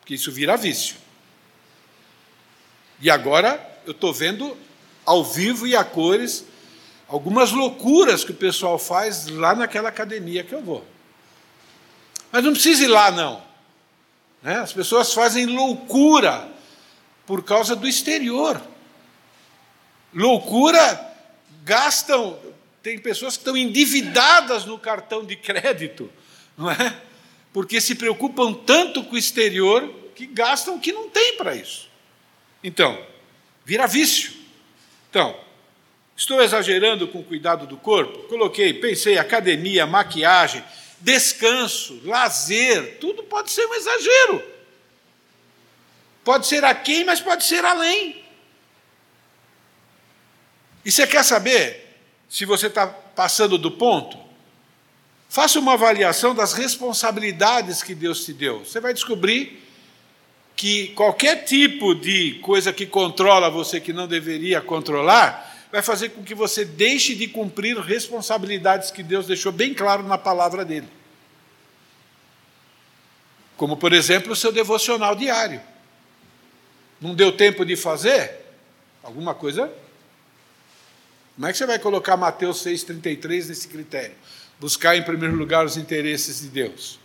[0.00, 0.96] porque isso vira vício.
[3.00, 4.56] E agora eu estou vendo
[5.04, 6.44] ao vivo e a cores
[7.12, 10.82] algumas loucuras que o pessoal faz lá naquela academia que eu vou.
[12.32, 13.42] Mas não precisa ir lá, não.
[14.42, 14.56] Né?
[14.56, 16.48] As pessoas fazem loucura
[17.26, 18.58] por causa do exterior.
[20.14, 21.14] Loucura,
[21.62, 22.38] gastam.
[22.82, 26.10] Tem pessoas que estão endividadas no cartão de crédito,
[26.56, 26.96] não é?
[27.52, 31.90] Porque se preocupam tanto com o exterior que gastam o que não tem para isso.
[32.64, 32.98] Então,
[33.66, 34.32] vira vício.
[35.10, 35.38] Então,
[36.16, 38.28] Estou exagerando com o cuidado do corpo?
[38.28, 40.62] Coloquei, pensei, academia, maquiagem,
[41.00, 44.44] descanso, lazer, tudo pode ser um exagero.
[46.24, 48.22] Pode ser aquém, mas pode ser além.
[50.84, 51.98] E você quer saber
[52.28, 54.18] se você está passando do ponto?
[55.28, 58.60] Faça uma avaliação das responsabilidades que Deus te deu.
[58.64, 59.62] Você vai descobrir
[60.54, 66.22] que qualquer tipo de coisa que controla você que não deveria controlar, vai fazer com
[66.22, 70.86] que você deixe de cumprir responsabilidades que Deus deixou bem claro na palavra dele.
[73.56, 75.62] Como, por exemplo, o seu devocional diário.
[77.00, 78.38] Não deu tempo de fazer?
[79.02, 79.72] Alguma coisa?
[81.34, 84.14] Como é que você vai colocar Mateus 6,33 nesse critério?
[84.60, 87.00] Buscar em primeiro lugar os interesses de Deus.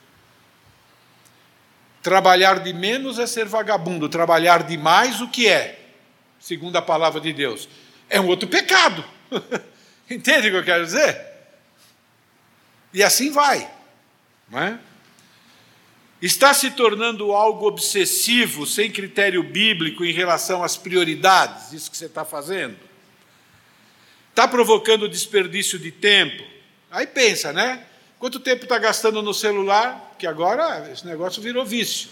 [2.03, 5.79] Trabalhar de menos é ser vagabundo, trabalhar de mais o que é,
[6.39, 7.69] segundo a palavra de Deus
[8.09, 9.03] é um outro pecado.
[10.09, 11.19] Entende o que eu quero dizer?
[12.93, 13.69] E assim vai.
[14.49, 14.79] Não é?
[16.21, 22.05] Está se tornando algo obsessivo, sem critério bíblico em relação às prioridades, isso que você
[22.05, 22.75] está fazendo?
[24.31, 26.43] Está provocando desperdício de tempo?
[26.89, 27.83] Aí pensa, né?
[28.17, 30.15] Quanto tempo está gastando no celular?
[30.17, 32.09] Que agora esse negócio virou vício.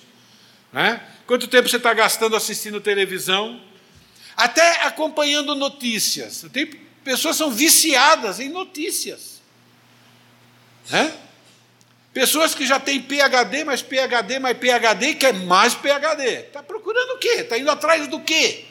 [0.72, 1.02] Né?
[1.26, 3.60] Quanto tempo você está gastando assistindo televisão?
[4.36, 6.46] Até acompanhando notícias.
[6.52, 6.66] Tem
[7.04, 9.42] pessoas são viciadas em notícias.
[10.90, 11.14] Né?
[12.14, 16.24] Pessoas que já têm PHD, mais PHD, mais PHD quer mais PHD.
[16.48, 17.42] Está procurando o quê?
[17.42, 18.66] Está indo atrás do quê?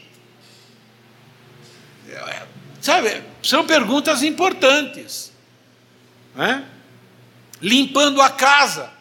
[2.81, 5.33] Sabe, são perguntas importantes.
[6.35, 6.67] Né?
[7.61, 8.93] Limpando a casa.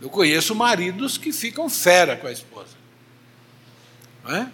[0.00, 2.76] Eu conheço maridos que ficam fera com a esposa.
[4.24, 4.52] Não é?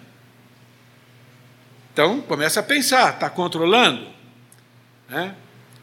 [1.97, 4.07] Então, começa a pensar, está controlando?
[5.09, 5.34] Né?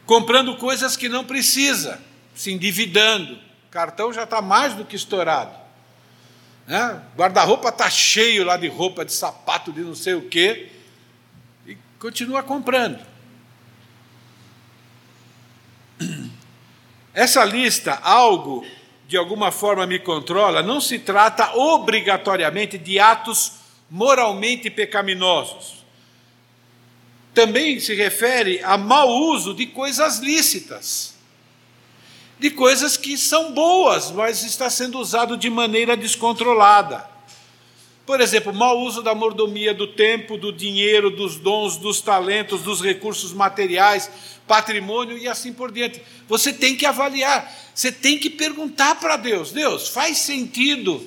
[0.05, 1.99] Comprando coisas que não precisa,
[2.35, 3.33] se endividando.
[3.33, 5.57] O cartão já está mais do que estourado.
[6.67, 7.01] Né?
[7.17, 10.69] Guarda-roupa está cheio lá de roupa, de sapato, de não sei o quê.
[11.65, 13.03] E continua comprando.
[17.11, 18.63] Essa lista, algo
[19.07, 23.53] de alguma forma me controla, não se trata obrigatoriamente de atos
[23.89, 25.82] moralmente pecaminosos.
[27.33, 31.15] Também se refere a mau uso de coisas lícitas,
[32.39, 37.11] de coisas que são boas, mas está sendo usado de maneira descontrolada.
[38.05, 42.81] Por exemplo, mau uso da mordomia do tempo, do dinheiro, dos dons, dos talentos, dos
[42.81, 44.11] recursos materiais,
[44.45, 46.01] patrimônio e assim por diante.
[46.27, 51.01] Você tem que avaliar, você tem que perguntar para Deus: Deus, faz sentido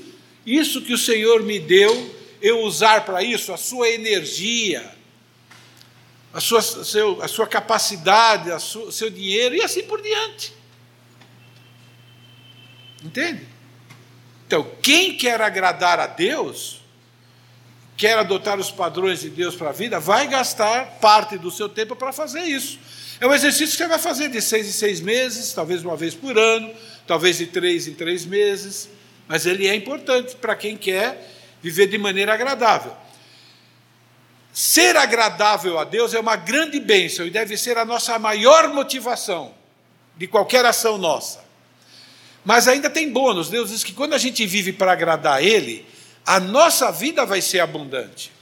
[0.46, 4.95] isso que o Senhor me deu, eu usar para isso a sua energia,
[6.36, 10.52] a sua, seu, a sua capacidade, o seu dinheiro e assim por diante.
[13.02, 13.48] Entende?
[14.46, 16.82] Então, quem quer agradar a Deus,
[17.96, 21.96] quer adotar os padrões de Deus para a vida, vai gastar parte do seu tempo
[21.96, 22.78] para fazer isso.
[23.18, 26.14] É um exercício que você vai fazer de seis em seis meses, talvez uma vez
[26.14, 26.70] por ano,
[27.06, 28.90] talvez de três em três meses,
[29.26, 32.94] mas ele é importante para quem quer viver de maneira agradável.
[34.56, 39.54] Ser agradável a Deus é uma grande bênção e deve ser a nossa maior motivação
[40.16, 41.44] de qualquer ação nossa.
[42.42, 43.50] Mas ainda tem bônus.
[43.50, 45.84] Deus diz que quando a gente vive para agradar a Ele,
[46.24, 48.32] a nossa vida vai ser abundante.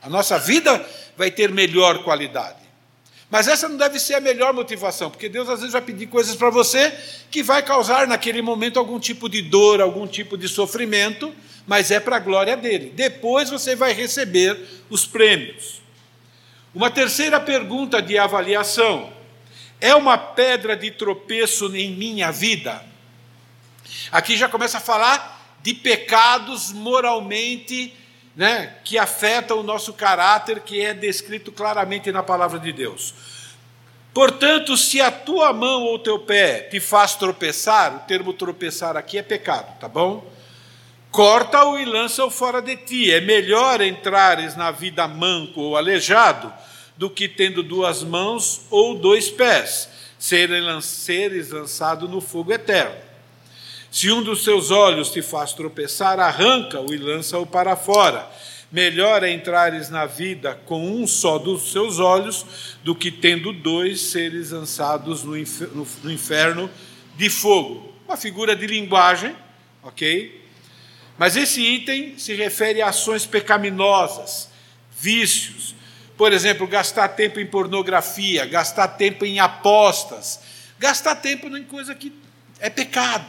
[0.00, 2.62] A nossa vida vai ter melhor qualidade.
[3.28, 6.36] Mas essa não deve ser a melhor motivação, porque Deus às vezes vai pedir coisas
[6.36, 6.96] para você
[7.28, 11.34] que vai causar naquele momento algum tipo de dor, algum tipo de sofrimento,
[11.66, 12.92] mas é para a glória dele.
[12.94, 14.58] Depois você vai receber
[14.88, 15.80] os prêmios.
[16.74, 19.12] Uma terceira pergunta de avaliação:
[19.80, 22.84] é uma pedra de tropeço em minha vida?
[24.12, 27.92] Aqui já começa a falar de pecados moralmente
[28.36, 33.14] né, que afetam o nosso caráter, que é descrito claramente na palavra de Deus.
[34.12, 38.96] Portanto, se a tua mão ou o teu pé te faz tropeçar, o termo tropeçar
[38.96, 40.24] aqui é pecado, tá bom?
[41.16, 43.10] Corta-o e lança-o fora de ti.
[43.10, 46.52] É melhor entrares na vida manco ou aleijado
[46.94, 49.88] do que tendo duas mãos ou dois pés,
[50.18, 52.94] seres lançado no fogo eterno.
[53.90, 58.30] Se um dos seus olhos te faz tropeçar, arranca-o e lança-o para fora.
[58.70, 62.44] Melhor é entrares na vida com um só dos seus olhos
[62.84, 65.34] do que tendo dois seres lançados no
[66.12, 66.68] inferno
[67.16, 67.90] de fogo.
[68.06, 69.34] Uma figura de linguagem,
[69.82, 70.44] ok?
[71.18, 74.48] Mas esse item se refere a ações pecaminosas,
[74.98, 75.74] vícios.
[76.16, 80.40] Por exemplo, gastar tempo em pornografia, gastar tempo em apostas,
[80.78, 82.12] gastar tempo em coisa que
[82.58, 83.26] é pecado.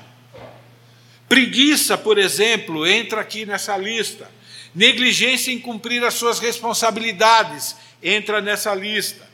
[1.28, 4.30] Preguiça, por exemplo, entra aqui nessa lista.
[4.74, 9.28] Negligência em cumprir as suas responsabilidades entra nessa lista.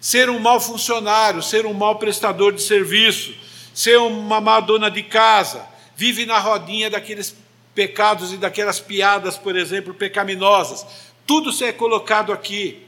[0.00, 3.34] Ser um mau funcionário, ser um mau prestador de serviço,
[3.74, 7.34] ser uma má dona de casa, vive na rodinha daqueles
[7.74, 10.86] pecados e daquelas piadas, por exemplo, pecaminosas.
[11.26, 12.82] Tudo isso é colocado aqui.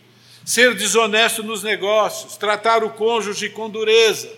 [0.44, 4.32] Ser desonesto nos negócios, tratar o cônjuge com dureza,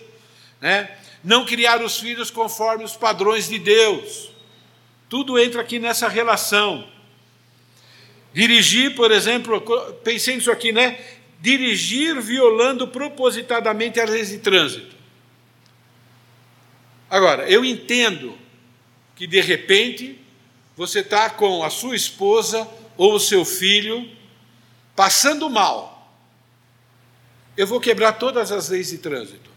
[0.59, 0.89] né?
[1.23, 4.31] não criar os filhos conforme os padrões de Deus.
[5.07, 6.87] Tudo entra aqui nessa relação.
[8.33, 9.61] Dirigir, por exemplo,
[10.03, 10.99] pensei nisso aqui, né?
[11.39, 14.95] Dirigir violando propositadamente as leis de trânsito.
[17.09, 18.37] Agora, eu entendo
[19.15, 20.19] que de repente
[20.79, 22.65] você está com a sua esposa
[22.95, 24.09] ou o seu filho
[24.95, 26.17] passando mal.
[27.57, 29.49] Eu vou quebrar todas as leis de trânsito,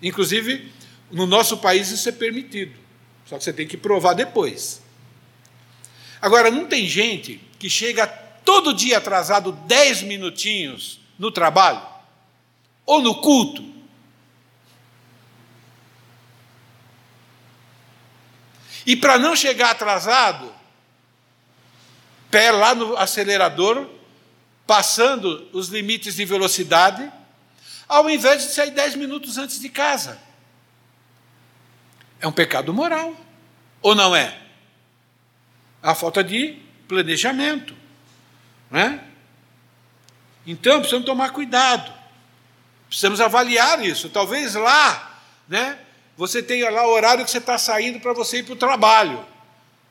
[0.00, 0.72] inclusive
[1.10, 2.78] no nosso país isso é permitido,
[3.26, 4.80] só que você tem que provar depois.
[6.18, 11.86] Agora, não tem gente que chega todo dia atrasado 10 minutinhos no trabalho
[12.86, 13.62] ou no culto.
[18.86, 20.58] E para não chegar atrasado,
[22.30, 23.88] pé lá no acelerador,
[24.66, 27.10] passando os limites de velocidade,
[27.88, 30.20] ao invés de sair 10 minutos antes de casa.
[32.20, 33.16] É um pecado moral.
[33.82, 34.38] Ou não é?
[35.82, 37.74] A falta de planejamento.
[38.70, 39.02] Né?
[40.46, 41.92] Então, precisamos tomar cuidado.
[42.86, 44.08] Precisamos avaliar isso.
[44.10, 45.78] Talvez lá, né,
[46.16, 49.24] você tenha lá o horário que você está saindo para você ir para o trabalho.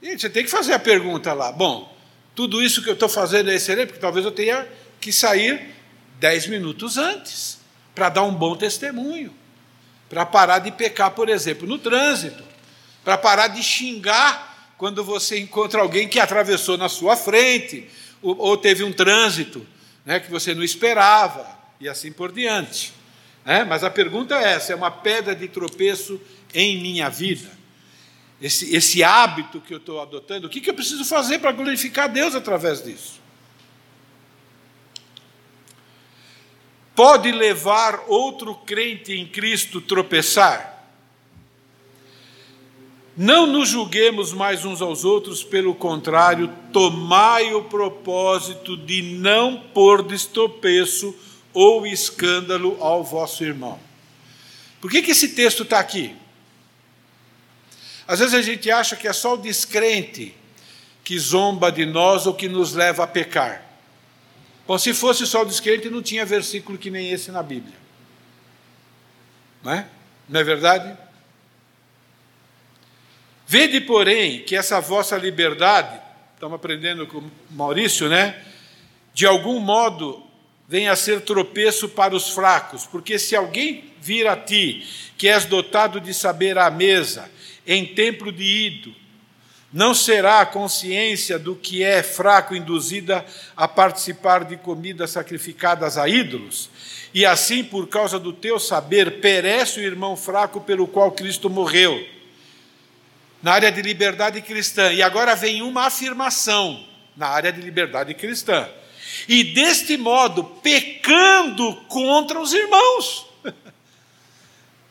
[0.01, 1.51] E você tem que fazer a pergunta lá.
[1.51, 1.97] Bom,
[2.39, 4.65] tudo isso que eu estou fazendo é excelente, porque talvez eu tenha
[5.01, 5.75] que sair
[6.21, 7.59] dez minutos antes
[7.93, 9.35] para dar um bom testemunho
[10.07, 12.41] para parar de pecar, por exemplo, no trânsito,
[13.03, 17.89] para parar de xingar quando você encontra alguém que atravessou na sua frente,
[18.21, 19.67] ou, ou teve um trânsito
[20.05, 21.45] né, que você não esperava.
[21.77, 22.93] e assim por diante.
[23.45, 26.21] É, mas a pergunta é essa: é uma pedra de tropeço
[26.53, 27.58] em minha vida?
[28.41, 32.09] Esse, esse hábito que eu estou adotando, o que, que eu preciso fazer para glorificar
[32.09, 33.19] Deus através disso?
[36.95, 40.79] Pode levar outro crente em Cristo tropeçar?
[43.15, 50.01] Não nos julguemos mais uns aos outros, pelo contrário, tomai o propósito de não pôr
[50.03, 51.13] de estropeço
[51.53, 53.77] ou escândalo ao vosso irmão.
[54.79, 56.15] Por que, que esse texto está aqui?
[58.09, 60.35] Às vezes a gente acha que é só o descrente
[61.03, 63.63] que zomba de nós ou que nos leva a pecar.
[64.65, 67.77] Bom, se fosse só o descrente, não tinha versículo que nem esse na Bíblia.
[69.61, 69.85] Não é?
[70.27, 70.97] Não é verdade?
[73.45, 76.01] Vede, porém, que essa vossa liberdade,
[76.33, 78.43] estamos aprendendo com Maurício, né?
[79.13, 80.25] De algum modo
[80.67, 84.83] vem a ser tropeço para os fracos, porque se alguém vir a ti,
[85.15, 87.29] que és dotado de saber à mesa,
[87.71, 88.95] em templo de ido,
[89.71, 93.23] não será a consciência do que é fraco induzida
[93.55, 96.71] a participar de comidas sacrificadas a ídolos?
[97.13, 102.03] E assim, por causa do teu saber, perece o irmão fraco pelo qual Cristo morreu
[103.43, 104.91] na área de liberdade cristã.
[104.91, 106.83] E agora vem uma afirmação
[107.15, 108.67] na área de liberdade cristã.
[109.27, 113.27] E deste modo, pecando contra os irmãos.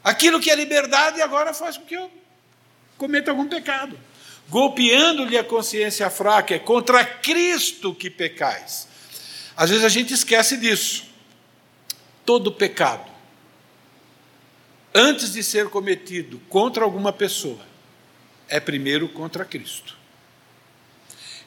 [0.05, 2.18] Aquilo que é liberdade agora faz com que eu
[2.99, 3.99] cometa algum pecado.
[4.51, 8.89] Golpeando-lhe a consciência fraca, é contra Cristo que pecais.
[9.57, 11.05] Às vezes a gente esquece disso.
[12.25, 13.11] Todo pecado,
[14.95, 17.61] antes de ser cometido contra alguma pessoa,
[18.49, 19.97] é primeiro contra Cristo.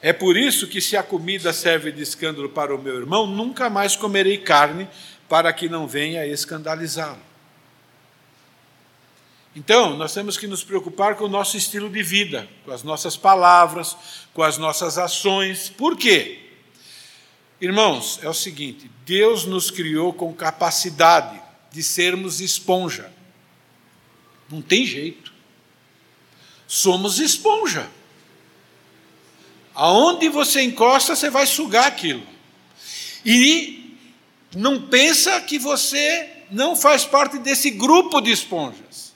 [0.00, 3.70] É por isso que, se a comida serve de escândalo para o meu irmão, nunca
[3.70, 4.88] mais comerei carne,
[5.28, 7.31] para que não venha escandalizá-lo.
[9.54, 13.16] Então, nós temos que nos preocupar com o nosso estilo de vida, com as nossas
[13.16, 13.96] palavras,
[14.32, 15.68] com as nossas ações.
[15.68, 16.38] Por quê?
[17.60, 21.40] Irmãos, é o seguinte: Deus nos criou com capacidade
[21.70, 23.12] de sermos esponja.
[24.50, 25.32] Não tem jeito
[26.72, 27.86] somos esponja.
[29.74, 32.26] Aonde você encosta, você vai sugar aquilo.
[33.26, 33.98] E
[34.56, 39.11] não pensa que você não faz parte desse grupo de esponjas.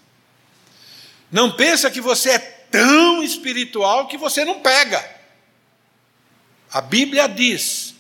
[1.31, 5.17] Não pensa que você é tão espiritual que você não pega.
[6.73, 7.97] A Bíblia diz: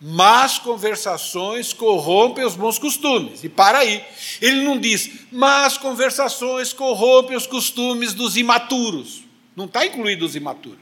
[0.00, 3.44] Más conversações corrompem os bons costumes.
[3.44, 4.02] E para aí.
[4.40, 9.24] Ele não diz, más conversações corrompem os costumes dos imaturos.
[9.54, 10.78] Não está incluído os imaturos.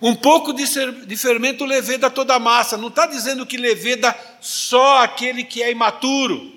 [0.00, 0.64] Um pouco de,
[1.06, 2.78] de fermento leveda toda a massa.
[2.78, 6.52] Não está dizendo que leveda só aquele que é imaturo.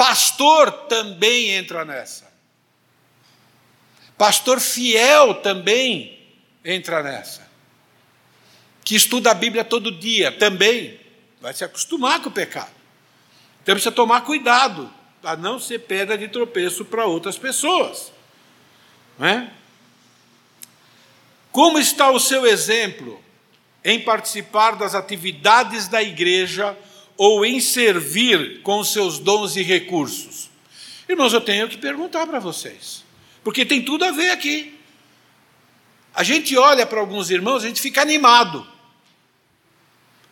[0.00, 2.32] Pastor também entra nessa.
[4.16, 6.18] Pastor fiel também
[6.64, 7.46] entra nessa
[8.82, 10.98] que estuda a Bíblia todo dia também
[11.38, 12.72] vai se acostumar com o pecado.
[13.62, 14.90] Então precisa tomar cuidado
[15.20, 18.10] para não ser pedra de tropeço para outras pessoas.
[19.18, 19.52] Não é?
[21.52, 23.22] Como está o seu exemplo
[23.84, 26.74] em participar das atividades da igreja
[27.20, 30.48] ou em servir com seus dons e recursos?
[31.06, 33.04] Irmãos, eu tenho que perguntar para vocês,
[33.44, 34.80] porque tem tudo a ver aqui.
[36.14, 38.66] A gente olha para alguns irmãos, a gente fica animado.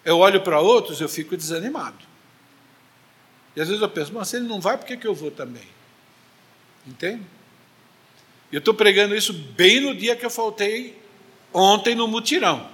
[0.03, 1.99] Eu olho para outros, eu fico desanimado.
[3.55, 5.31] E às vezes eu penso, mas se ele não vai, por que, que eu vou
[5.31, 5.69] também?
[6.87, 7.23] Entende?
[8.51, 10.99] Eu estou pregando isso bem no dia que eu faltei
[11.53, 12.67] ontem no mutirão.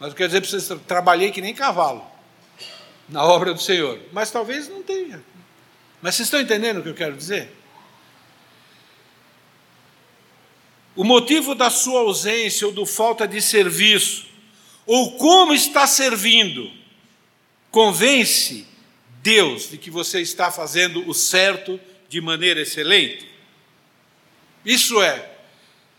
[0.00, 2.09] Mas quer dizer para vocês, trabalhei que nem cavalo
[3.10, 3.98] na obra do Senhor.
[4.12, 5.22] Mas talvez não tenha.
[6.00, 7.50] Mas vocês estão entendendo o que eu quero dizer?
[10.96, 14.26] O motivo da sua ausência ou do falta de serviço,
[14.86, 16.70] ou como está servindo,
[17.70, 18.66] convence
[19.22, 23.28] Deus de que você está fazendo o certo de maneira excelente?
[24.64, 25.30] Isso é,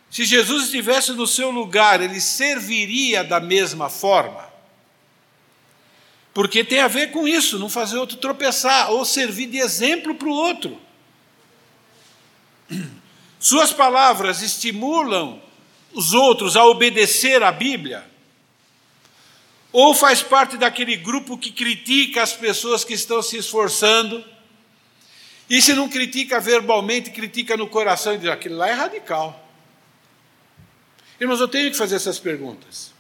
[0.10, 4.51] se Jesus estivesse no seu lugar, ele serviria da mesma forma?
[6.34, 10.28] Porque tem a ver com isso, não fazer outro tropeçar, ou servir de exemplo para
[10.28, 10.80] o outro.
[13.40, 15.42] Suas palavras estimulam
[15.94, 18.10] os outros a obedecer à Bíblia?
[19.74, 24.24] Ou faz parte daquele grupo que critica as pessoas que estão se esforçando?
[25.50, 29.50] E se não critica verbalmente, critica no coração e diz: aquilo lá é radical.
[31.20, 32.94] Irmãos, eu tenho que fazer essas perguntas.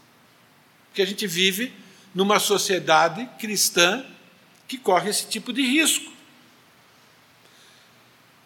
[0.87, 1.73] Porque a gente vive
[2.13, 4.05] numa sociedade cristã
[4.67, 6.11] que corre esse tipo de risco.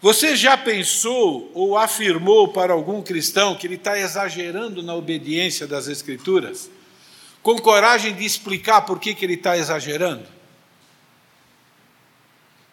[0.01, 5.88] Você já pensou ou afirmou para algum cristão que ele está exagerando na obediência das
[5.88, 6.70] Escrituras?
[7.41, 10.28] Com coragem de explicar por que, que ele está exagerando?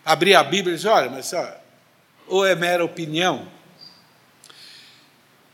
[0.04, 1.32] Abrir a Bíblia e dizer: olha, mas
[2.26, 3.48] ou é mera opinião?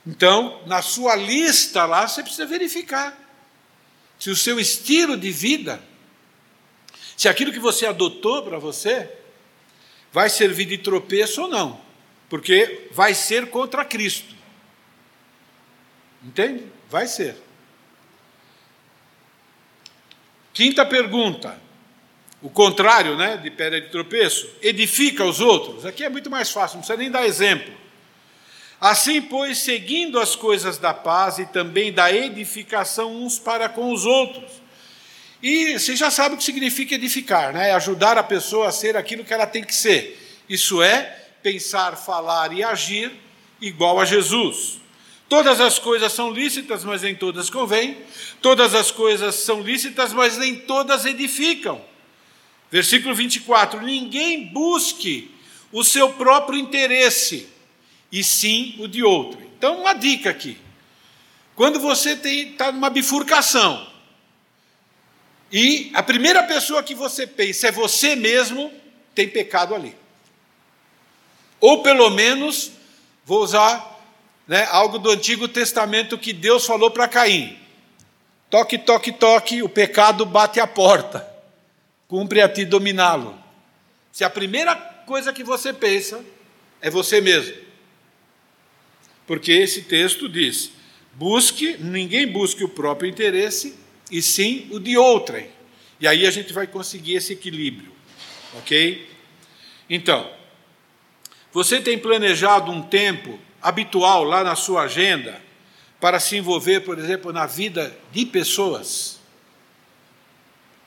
[0.06, 3.27] Então, na sua lista lá, você precisa verificar
[4.18, 5.80] se o seu estilo de vida,
[7.16, 9.10] se aquilo que você adotou para você,
[10.12, 11.80] vai servir de tropeço ou não,
[12.28, 14.34] porque vai ser contra Cristo.
[16.22, 16.64] Entende?
[16.90, 17.36] Vai ser.
[20.52, 21.60] Quinta pergunta.
[22.40, 25.84] O contrário, né, de pedra de tropeço, edifica os outros.
[25.84, 27.72] Aqui é muito mais fácil, não precisa nem dar exemplo.
[28.80, 34.06] Assim, pois, seguindo as coisas da paz e também da edificação uns para com os
[34.06, 34.50] outros.
[35.42, 37.70] E você já sabe o que significa edificar, né?
[37.70, 40.44] É ajudar a pessoa a ser aquilo que ela tem que ser.
[40.48, 43.12] Isso é pensar, falar e agir
[43.60, 44.78] igual a Jesus.
[45.28, 47.98] Todas as coisas são lícitas, mas nem todas convêm.
[48.40, 51.80] Todas as coisas são lícitas, mas nem todas edificam.
[52.70, 55.34] Versículo 24: Ninguém busque
[55.72, 57.57] o seu próprio interesse
[58.10, 59.40] e sim o de outro.
[59.56, 60.58] Então, uma dica aqui.
[61.54, 63.86] Quando você está numa bifurcação
[65.50, 68.72] e a primeira pessoa que você pensa é você mesmo,
[69.14, 69.96] tem pecado ali.
[71.60, 72.70] Ou pelo menos,
[73.24, 73.98] vou usar
[74.46, 77.58] né, algo do Antigo Testamento que Deus falou para Caim:
[78.48, 81.28] toque, toque, toque, o pecado bate a porta,
[82.06, 83.36] cumpre a ti dominá-lo.
[84.12, 86.24] Se a primeira coisa que você pensa
[86.80, 87.67] é você mesmo,
[89.28, 90.72] porque esse texto diz:
[91.12, 93.76] busque, ninguém busque o próprio interesse,
[94.10, 95.50] e sim o de outrem.
[96.00, 97.92] E aí a gente vai conseguir esse equilíbrio,
[98.56, 99.06] ok?
[99.90, 100.30] Então,
[101.52, 105.40] você tem planejado um tempo habitual lá na sua agenda
[106.00, 109.18] para se envolver, por exemplo, na vida de pessoas,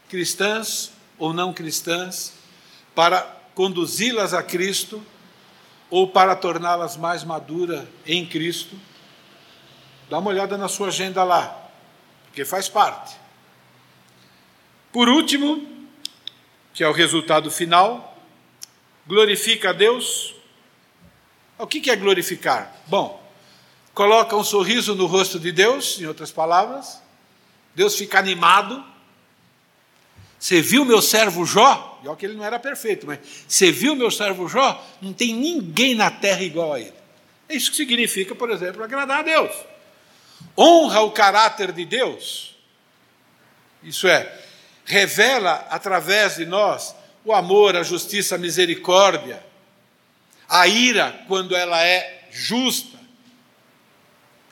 [0.10, 2.34] cristãs ou não cristãs,
[2.96, 3.22] para
[3.54, 5.06] conduzi-las a Cristo
[5.92, 8.76] ou para torná-las mais maduras em Cristo.
[10.10, 11.70] Dá uma olhada na sua agenda lá,
[12.26, 13.18] porque faz parte.
[14.92, 15.68] Por último,
[16.74, 18.18] que é o resultado final,
[19.06, 20.34] glorifica a Deus.
[21.58, 22.74] O que é glorificar?
[22.88, 23.22] Bom,
[23.94, 27.02] coloca um sorriso no rosto de Deus, em outras palavras,
[27.76, 28.91] Deus fica animado.
[30.42, 32.00] Você viu meu servo Jó?
[32.04, 34.84] E olha que ele não era perfeito, mas você viu meu servo Jó?
[35.00, 36.96] Não tem ninguém na terra igual a ele.
[37.48, 39.52] É isso que significa, por exemplo, agradar a Deus.
[40.58, 42.56] Honra o caráter de Deus.
[43.84, 44.36] Isso é,
[44.84, 49.46] revela através de nós o amor, a justiça, a misericórdia,
[50.50, 52.98] a ira quando ela é justa.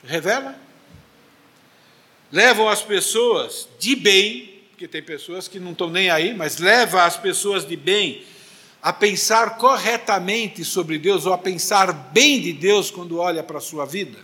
[0.04, 0.54] Revela.
[2.30, 7.04] Levam as pessoas de bem porque tem pessoas que não estão nem aí, mas leva
[7.04, 8.24] as pessoas de bem
[8.80, 13.60] a pensar corretamente sobre Deus ou a pensar bem de Deus quando olha para a
[13.60, 14.18] sua vida.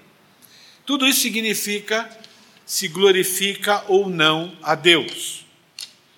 [0.86, 2.09] Tudo isso significa
[2.64, 5.44] se glorifica ou não a Deus.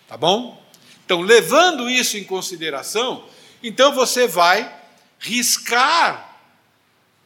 [0.06, 0.64] Tá bom?
[1.04, 3.24] Então, levando isso em consideração,
[3.60, 4.72] então você vai
[5.18, 6.38] riscar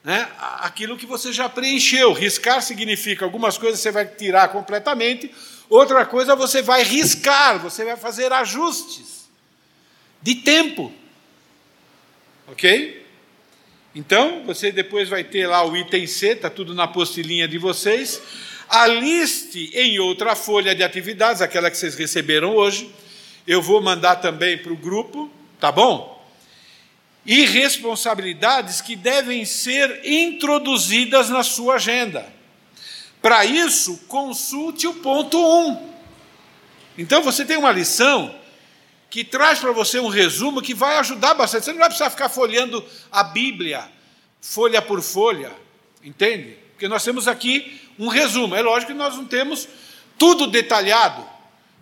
[0.02, 2.14] né, aquilo que você já preencheu.
[2.14, 5.30] Riscar significa algumas coisas você vai tirar completamente,
[5.72, 9.26] Outra coisa, você vai riscar, você vai fazer ajustes
[10.20, 10.92] de tempo.
[12.46, 13.06] Ok?
[13.94, 18.20] Então, você depois vai ter lá o item C, está tudo na apostilinha de vocês.
[18.68, 22.94] Aliste em outra folha de atividades, aquela que vocês receberam hoje.
[23.46, 26.22] Eu vou mandar também para o grupo, tá bom?
[27.24, 32.41] E responsabilidades que devem ser introduzidas na sua agenda.
[33.22, 35.68] Para isso, consulte o ponto 1.
[35.68, 35.92] Um.
[36.98, 38.34] Então você tem uma lição
[39.08, 41.64] que traz para você um resumo que vai ajudar bastante.
[41.64, 43.84] Você não vai precisar ficar folheando a Bíblia,
[44.40, 45.52] folha por folha,
[46.02, 46.56] entende?
[46.72, 48.56] Porque nós temos aqui um resumo.
[48.56, 49.68] É lógico que nós não temos
[50.18, 51.24] tudo detalhado,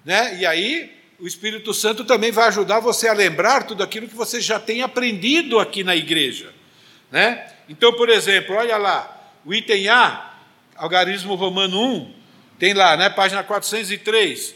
[0.04, 0.38] né?
[0.40, 4.40] E aí o Espírito Santo também vai ajudar você a lembrar tudo aquilo que você
[4.40, 6.52] já tem aprendido aqui na igreja,
[7.10, 7.50] né?
[7.68, 10.29] Então, por exemplo, olha lá, o item A
[10.80, 12.14] Algarismo Romano 1,
[12.58, 14.54] tem lá, né, página 403.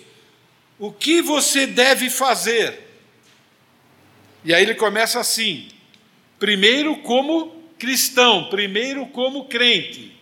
[0.78, 2.80] O que você deve fazer?
[4.42, 5.68] E aí ele começa assim:
[6.38, 10.18] primeiro como cristão, primeiro como crente.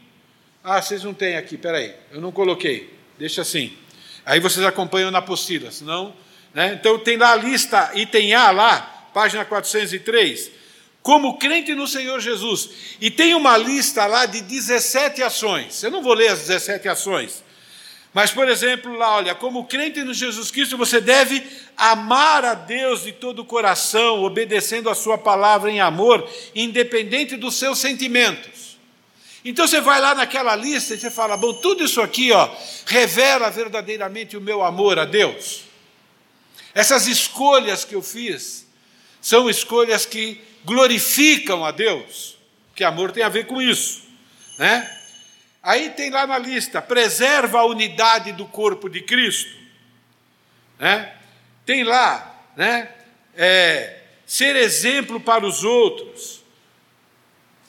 [0.64, 3.72] Ah, vocês não têm aqui, peraí, eu não coloquei, deixa assim.
[4.26, 6.14] Aí vocês acompanham na apostila, senão.
[6.53, 6.74] Né?
[6.74, 10.50] Então tem lá a lista, item A lá, página 403,
[11.03, 12.70] como crente no Senhor Jesus.
[13.00, 15.82] E tem uma lista lá de 17 ações.
[15.82, 17.42] Eu não vou ler as 17 ações.
[18.14, 21.42] Mas, por exemplo, lá, olha, como crente no Jesus Cristo, você deve
[21.76, 27.55] amar a Deus de todo o coração, obedecendo a Sua palavra em amor, independente dos
[27.55, 28.76] seus sentimentos.
[29.44, 32.48] Então você vai lá naquela lista e você fala: bom, tudo isso aqui, ó,
[32.86, 35.62] revela verdadeiramente o meu amor a Deus.
[36.74, 38.66] Essas escolhas que eu fiz
[39.20, 42.36] são escolhas que glorificam a Deus,
[42.74, 44.02] que amor tem a ver com isso,
[44.58, 44.98] né?
[45.62, 49.56] Aí tem lá na lista, preserva a unidade do corpo de Cristo.
[50.78, 51.14] Né?
[51.64, 52.90] Tem lá, né?
[53.36, 56.42] É, ser exemplo para os outros.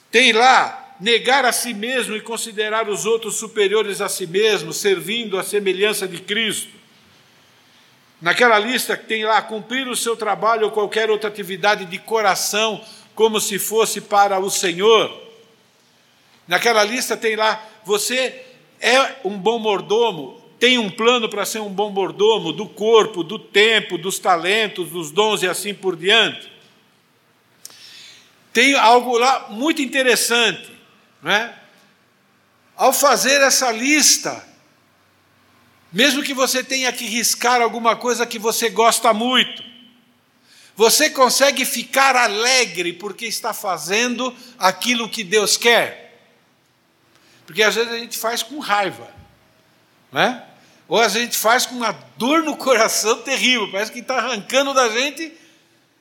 [0.09, 5.37] Tem lá, negar a si mesmo e considerar os outros superiores a si mesmo, servindo
[5.37, 6.82] à semelhança de Cristo.
[8.23, 12.81] Naquela lista que tem lá, cumprir o seu trabalho ou qualquer outra atividade de coração,
[13.13, 15.13] como se fosse para o Senhor.
[16.47, 18.45] Naquela lista tem lá você
[18.79, 23.37] é um bom mordomo, tem um plano para ser um bom mordomo do corpo, do
[23.37, 26.49] tempo, dos talentos, dos dons e assim por diante.
[28.53, 30.71] Tem algo lá muito interessante,
[31.21, 31.53] não é?
[32.77, 34.47] Ao fazer essa lista,
[35.93, 39.63] mesmo que você tenha que riscar alguma coisa que você gosta muito,
[40.75, 46.19] você consegue ficar alegre porque está fazendo aquilo que Deus quer.
[47.45, 49.07] Porque às vezes a gente faz com raiva,
[50.11, 50.43] né?
[50.87, 54.89] ou a gente faz com uma dor no coração terrível, parece que está arrancando da
[54.89, 55.31] gente.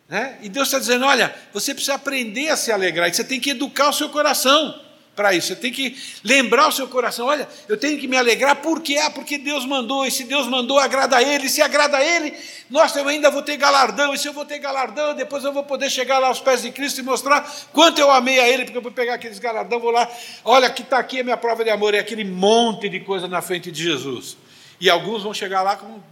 [0.09, 0.39] Né?
[0.43, 3.91] E Deus está dizendo: olha, você precisa aprender a se alegrar, você tem que educar
[3.91, 4.81] o seu coração
[5.15, 5.49] para isso.
[5.49, 9.11] Você tem que lembrar o seu coração: olha, eu tenho que me alegrar, porque ah,
[9.11, 12.35] porque Deus mandou, e se Deus mandou, agrada a Ele, e se agrada a Ele,
[12.71, 15.65] nossa, eu ainda vou ter galardão, e se eu vou ter galardão, depois eu vou
[15.65, 18.79] poder chegar lá aos pés de Cristo e mostrar quanto eu amei a Ele, porque
[18.79, 20.09] eu vou pegar aqueles galardão, vou lá,
[20.45, 23.43] olha, que está aqui a minha prova de amor, é aquele monte de coisa na
[23.43, 24.37] frente de Jesus.
[24.81, 25.87] E alguns vão chegar lá com.
[25.87, 26.03] Não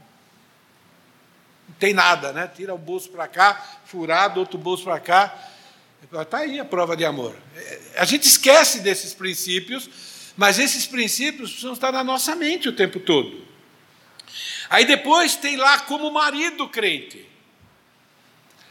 [1.79, 2.49] tem nada, né?
[2.55, 5.50] Tira o bolso para cá, furado, outro bolso para cá.
[6.03, 7.37] Está aí a prova de amor.
[7.97, 9.89] A gente esquece desses princípios,
[10.37, 13.45] mas esses princípios precisam estar na nossa mente o tempo todo.
[14.69, 17.29] Aí depois tem lá como marido crente.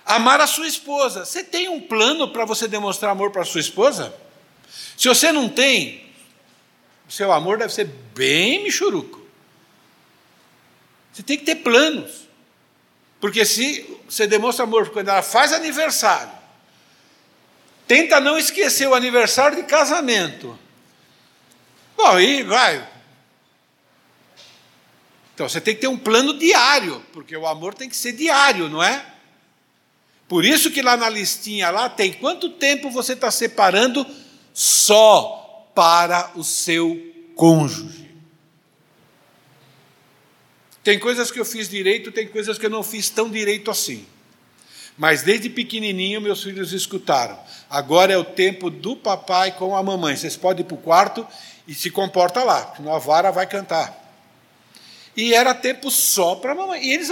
[0.06, 1.24] Amar a sua esposa.
[1.24, 4.14] Você tem um plano para você demonstrar amor para a sua esposa?
[4.98, 6.04] Se você não tem,
[7.08, 9.22] o seu amor deve ser bem michuruco.
[11.14, 12.28] Você tem que ter planos.
[13.20, 16.39] Porque se você demonstra amor quando ela faz aniversário,
[17.90, 20.56] Tenta não esquecer o aniversário de casamento.
[21.98, 22.88] Bom, aí vai.
[25.34, 28.70] Então você tem que ter um plano diário, porque o amor tem que ser diário,
[28.70, 29.04] não é?
[30.28, 34.06] Por isso que lá na listinha lá tem quanto tempo você está separando
[34.54, 36.96] só para o seu
[37.36, 38.12] cônjuge.
[40.84, 44.06] Tem coisas que eu fiz direito, tem coisas que eu não fiz tão direito assim.
[45.00, 47.40] Mas desde pequenininho meus filhos escutaram.
[47.70, 50.18] Agora é o tempo do papai com a mamãe.
[50.18, 51.26] Vocês podem ir para o quarto
[51.66, 53.98] e se comporta lá, senão a vara vai cantar.
[55.16, 56.86] E era tempo só para a mamãe.
[56.86, 57.08] E eles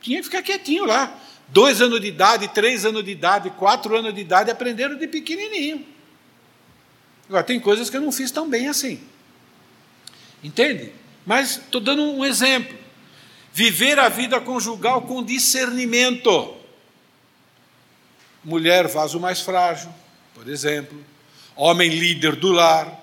[0.00, 1.20] tinham que ficar quietinho lá.
[1.48, 5.84] Dois anos de idade, três anos de idade, quatro anos de idade, aprenderam de pequenininho.
[7.28, 9.02] Agora, tem coisas que eu não fiz tão bem assim.
[10.42, 10.94] Entende?
[11.26, 12.74] Mas estou dando um exemplo.
[13.52, 16.57] Viver a vida conjugal com discernimento
[18.48, 19.92] mulher, vaso mais frágil,
[20.34, 21.04] por exemplo,
[21.54, 22.98] homem líder do lar,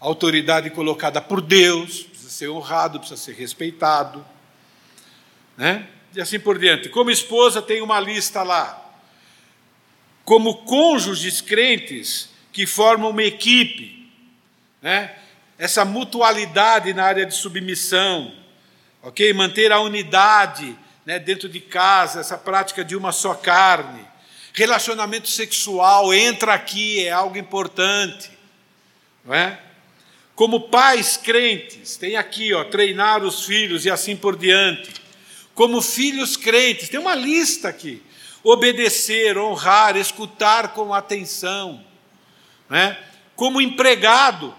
[0.00, 4.24] autoridade colocada por Deus, precisa ser honrado, precisa ser respeitado,
[5.56, 5.86] né?
[6.14, 6.88] E assim por diante.
[6.88, 8.90] Como esposa, tem uma lista lá.
[10.24, 14.10] Como cônjuges crentes que formam uma equipe,
[14.80, 15.14] né?
[15.58, 18.32] Essa mutualidade na área de submissão,
[19.02, 19.30] ok?
[19.34, 24.07] Manter a unidade né, dentro de casa, essa prática de uma só carne
[24.58, 28.28] Relacionamento sexual entra aqui, é algo importante.
[29.24, 29.56] Não é?
[30.34, 34.90] Como pais crentes, tem aqui, ó, treinar os filhos e assim por diante.
[35.54, 38.02] Como filhos crentes, tem uma lista aqui.
[38.42, 41.80] Obedecer, honrar, escutar com atenção.
[42.68, 42.98] Né?
[43.36, 44.52] Como empregado,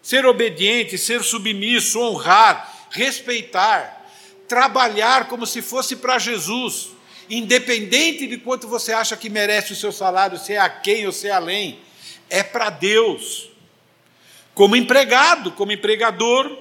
[0.00, 4.06] ser obediente, ser submisso, honrar, respeitar,
[4.46, 6.90] trabalhar como se fosse para Jesus
[7.30, 11.12] independente de quanto você acha que merece o seu salário, se é a quem ou
[11.12, 11.78] se é além,
[12.28, 13.48] é para Deus.
[14.52, 16.58] Como empregado, como empregador,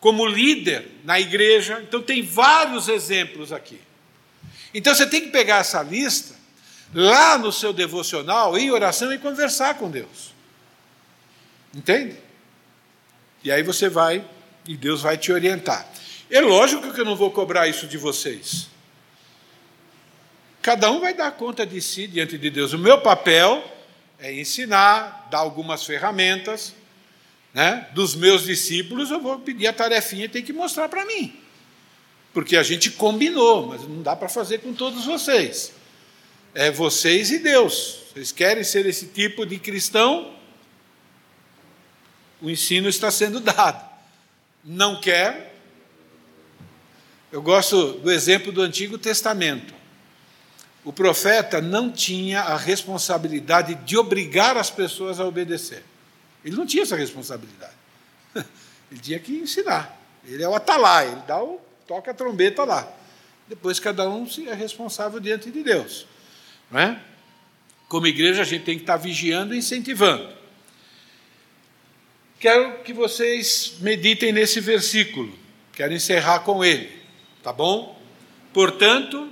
[0.00, 1.82] como líder na igreja.
[1.86, 3.78] Então, tem vários exemplos aqui.
[4.72, 6.34] Então, você tem que pegar essa lista
[6.94, 10.32] lá no seu devocional, em oração e conversar com Deus.
[11.74, 12.16] Entende?
[13.42, 14.24] E aí você vai
[14.66, 15.86] e Deus vai te orientar.
[16.30, 18.73] É lógico que eu não vou cobrar isso de vocês.
[20.64, 22.72] Cada um vai dar conta de si diante de Deus.
[22.72, 23.62] O meu papel
[24.18, 26.74] é ensinar, dar algumas ferramentas.
[27.52, 27.86] Né?
[27.92, 31.38] Dos meus discípulos, eu vou pedir a tarefinha e tem que mostrar para mim.
[32.32, 35.70] Porque a gente combinou, mas não dá para fazer com todos vocês.
[36.54, 37.98] É vocês e Deus.
[38.14, 40.34] Vocês querem ser esse tipo de cristão?
[42.40, 43.86] O ensino está sendo dado.
[44.64, 45.60] Não quer?
[47.30, 49.83] Eu gosto do exemplo do Antigo Testamento.
[50.84, 55.82] O profeta não tinha a responsabilidade de obrigar as pessoas a obedecer.
[56.44, 57.72] Ele não tinha essa responsabilidade.
[58.92, 59.98] Ele tinha que ensinar.
[60.26, 62.90] Ele é o atalai, ele dá o, toca a trombeta lá.
[63.46, 66.06] Depois cada um é responsável diante de Deus.
[66.70, 67.00] Não é?
[67.88, 70.32] Como igreja, a gente tem que estar vigiando e incentivando.
[72.38, 75.32] Quero que vocês meditem nesse versículo.
[75.72, 76.90] Quero encerrar com ele.
[77.42, 78.00] Tá bom?
[78.52, 79.30] Portanto,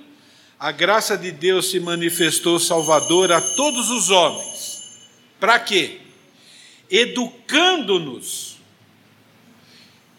[0.63, 4.85] a graça de Deus se manifestou salvadora a todos os homens.
[5.41, 5.99] Para quê?
[6.89, 8.59] Educando-nos.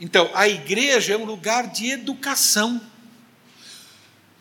[0.02, 2.82] Então, a igreja é um lugar de educação.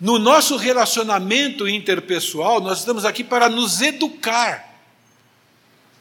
[0.00, 4.76] No nosso relacionamento interpessoal, nós estamos aqui para nos educar.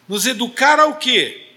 [0.09, 1.50] Nos educar ao quê?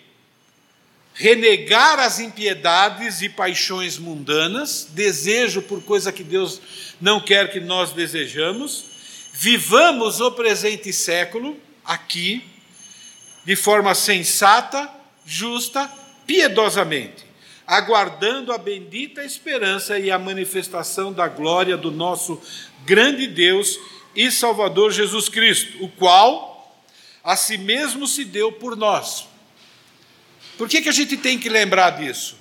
[1.14, 6.60] Renegar as impiedades e paixões mundanas, desejo por coisa que Deus
[7.00, 8.84] não quer que nós desejamos,
[9.32, 12.42] vivamos o presente século aqui
[13.44, 14.90] de forma sensata,
[15.24, 15.88] justa,
[16.26, 17.24] piedosamente,
[17.64, 22.40] aguardando a bendita esperança e a manifestação da glória do nosso
[22.84, 23.78] grande Deus
[24.16, 26.76] e Salvador Jesus Cristo, o qual
[27.22, 29.33] a si mesmo se deu por nós
[30.56, 32.36] por que, que a gente tem que lembrar disso?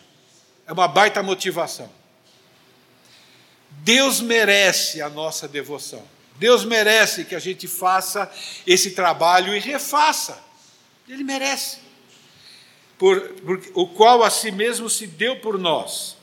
[0.67, 1.89] É uma baita motivação.
[3.69, 6.03] Deus merece a nossa devoção.
[6.37, 8.31] Deus merece que a gente faça
[8.65, 10.41] esse trabalho e refaça.
[11.07, 11.77] Ele merece.
[12.97, 16.15] Por, por, o qual a si mesmo se deu por nós,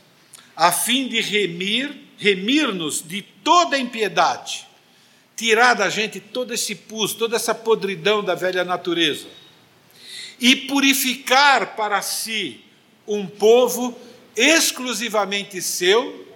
[0.57, 4.67] a fim de remir, remir-nos de toda impiedade,
[5.37, 9.40] tirar da gente todo esse pus, toda essa podridão da velha natureza
[10.41, 12.65] e purificar para si
[13.07, 13.97] um povo
[14.35, 16.27] exclusivamente seu,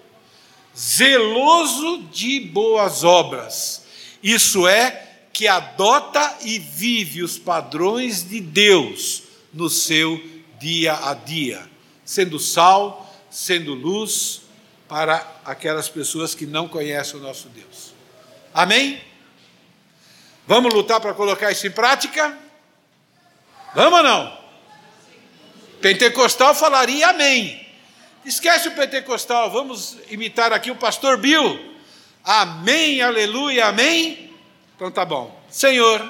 [0.77, 3.85] zeloso de boas obras.
[4.23, 10.23] Isso é, que adota e vive os padrões de Deus no seu
[10.61, 11.69] dia a dia,
[12.05, 14.43] sendo sal, sendo luz
[14.89, 17.93] para aquelas pessoas que não conhecem o nosso Deus.
[18.53, 19.01] Amém?
[20.47, 22.44] Vamos lutar para colocar isso em prática?
[23.75, 24.39] Vamos ou não?
[25.81, 27.67] Pentecostal falaria amém.
[28.25, 31.75] Esquece o pentecostal, vamos imitar aqui o pastor Bill.
[32.25, 34.33] Amém, aleluia, amém.
[34.75, 35.39] Então tá bom.
[35.51, 36.03] Senhor,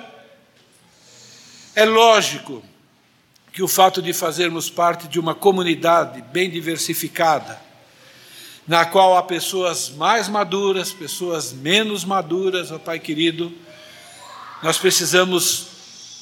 [1.75, 2.63] é lógico
[3.53, 7.61] que o fato de fazermos parte de uma comunidade bem diversificada,
[8.67, 13.53] na qual há pessoas mais maduras, pessoas menos maduras, ó Pai querido,
[14.63, 15.74] nós precisamos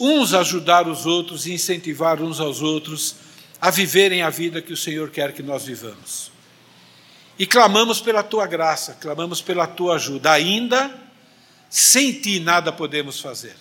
[0.03, 3.14] uns ajudar os outros e incentivar uns aos outros
[3.61, 6.32] a viverem a vida que o Senhor quer que nós vivamos.
[7.38, 10.32] E clamamos pela tua graça, clamamos pela tua ajuda.
[10.32, 10.92] Ainda
[11.70, 13.55] sem ti nada podemos fazer.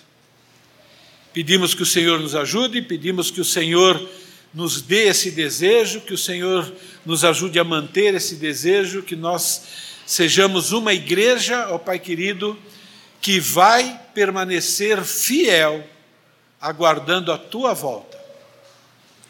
[1.32, 4.04] Pedimos que o Senhor nos ajude, pedimos que o Senhor
[4.52, 6.70] nos dê esse desejo, que o Senhor
[7.06, 9.62] nos ajude a manter esse desejo, que nós
[10.04, 12.58] sejamos uma igreja, ó Pai querido,
[13.20, 15.88] que vai permanecer fiel
[16.62, 18.16] aguardando a tua volta,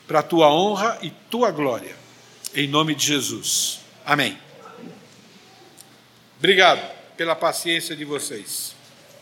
[0.06, 1.96] para a tua honra e tua glória.
[2.54, 3.80] Em nome de Jesus.
[4.04, 4.38] Amém.
[6.38, 6.82] Obrigado
[7.16, 8.71] pela paciência de vocês.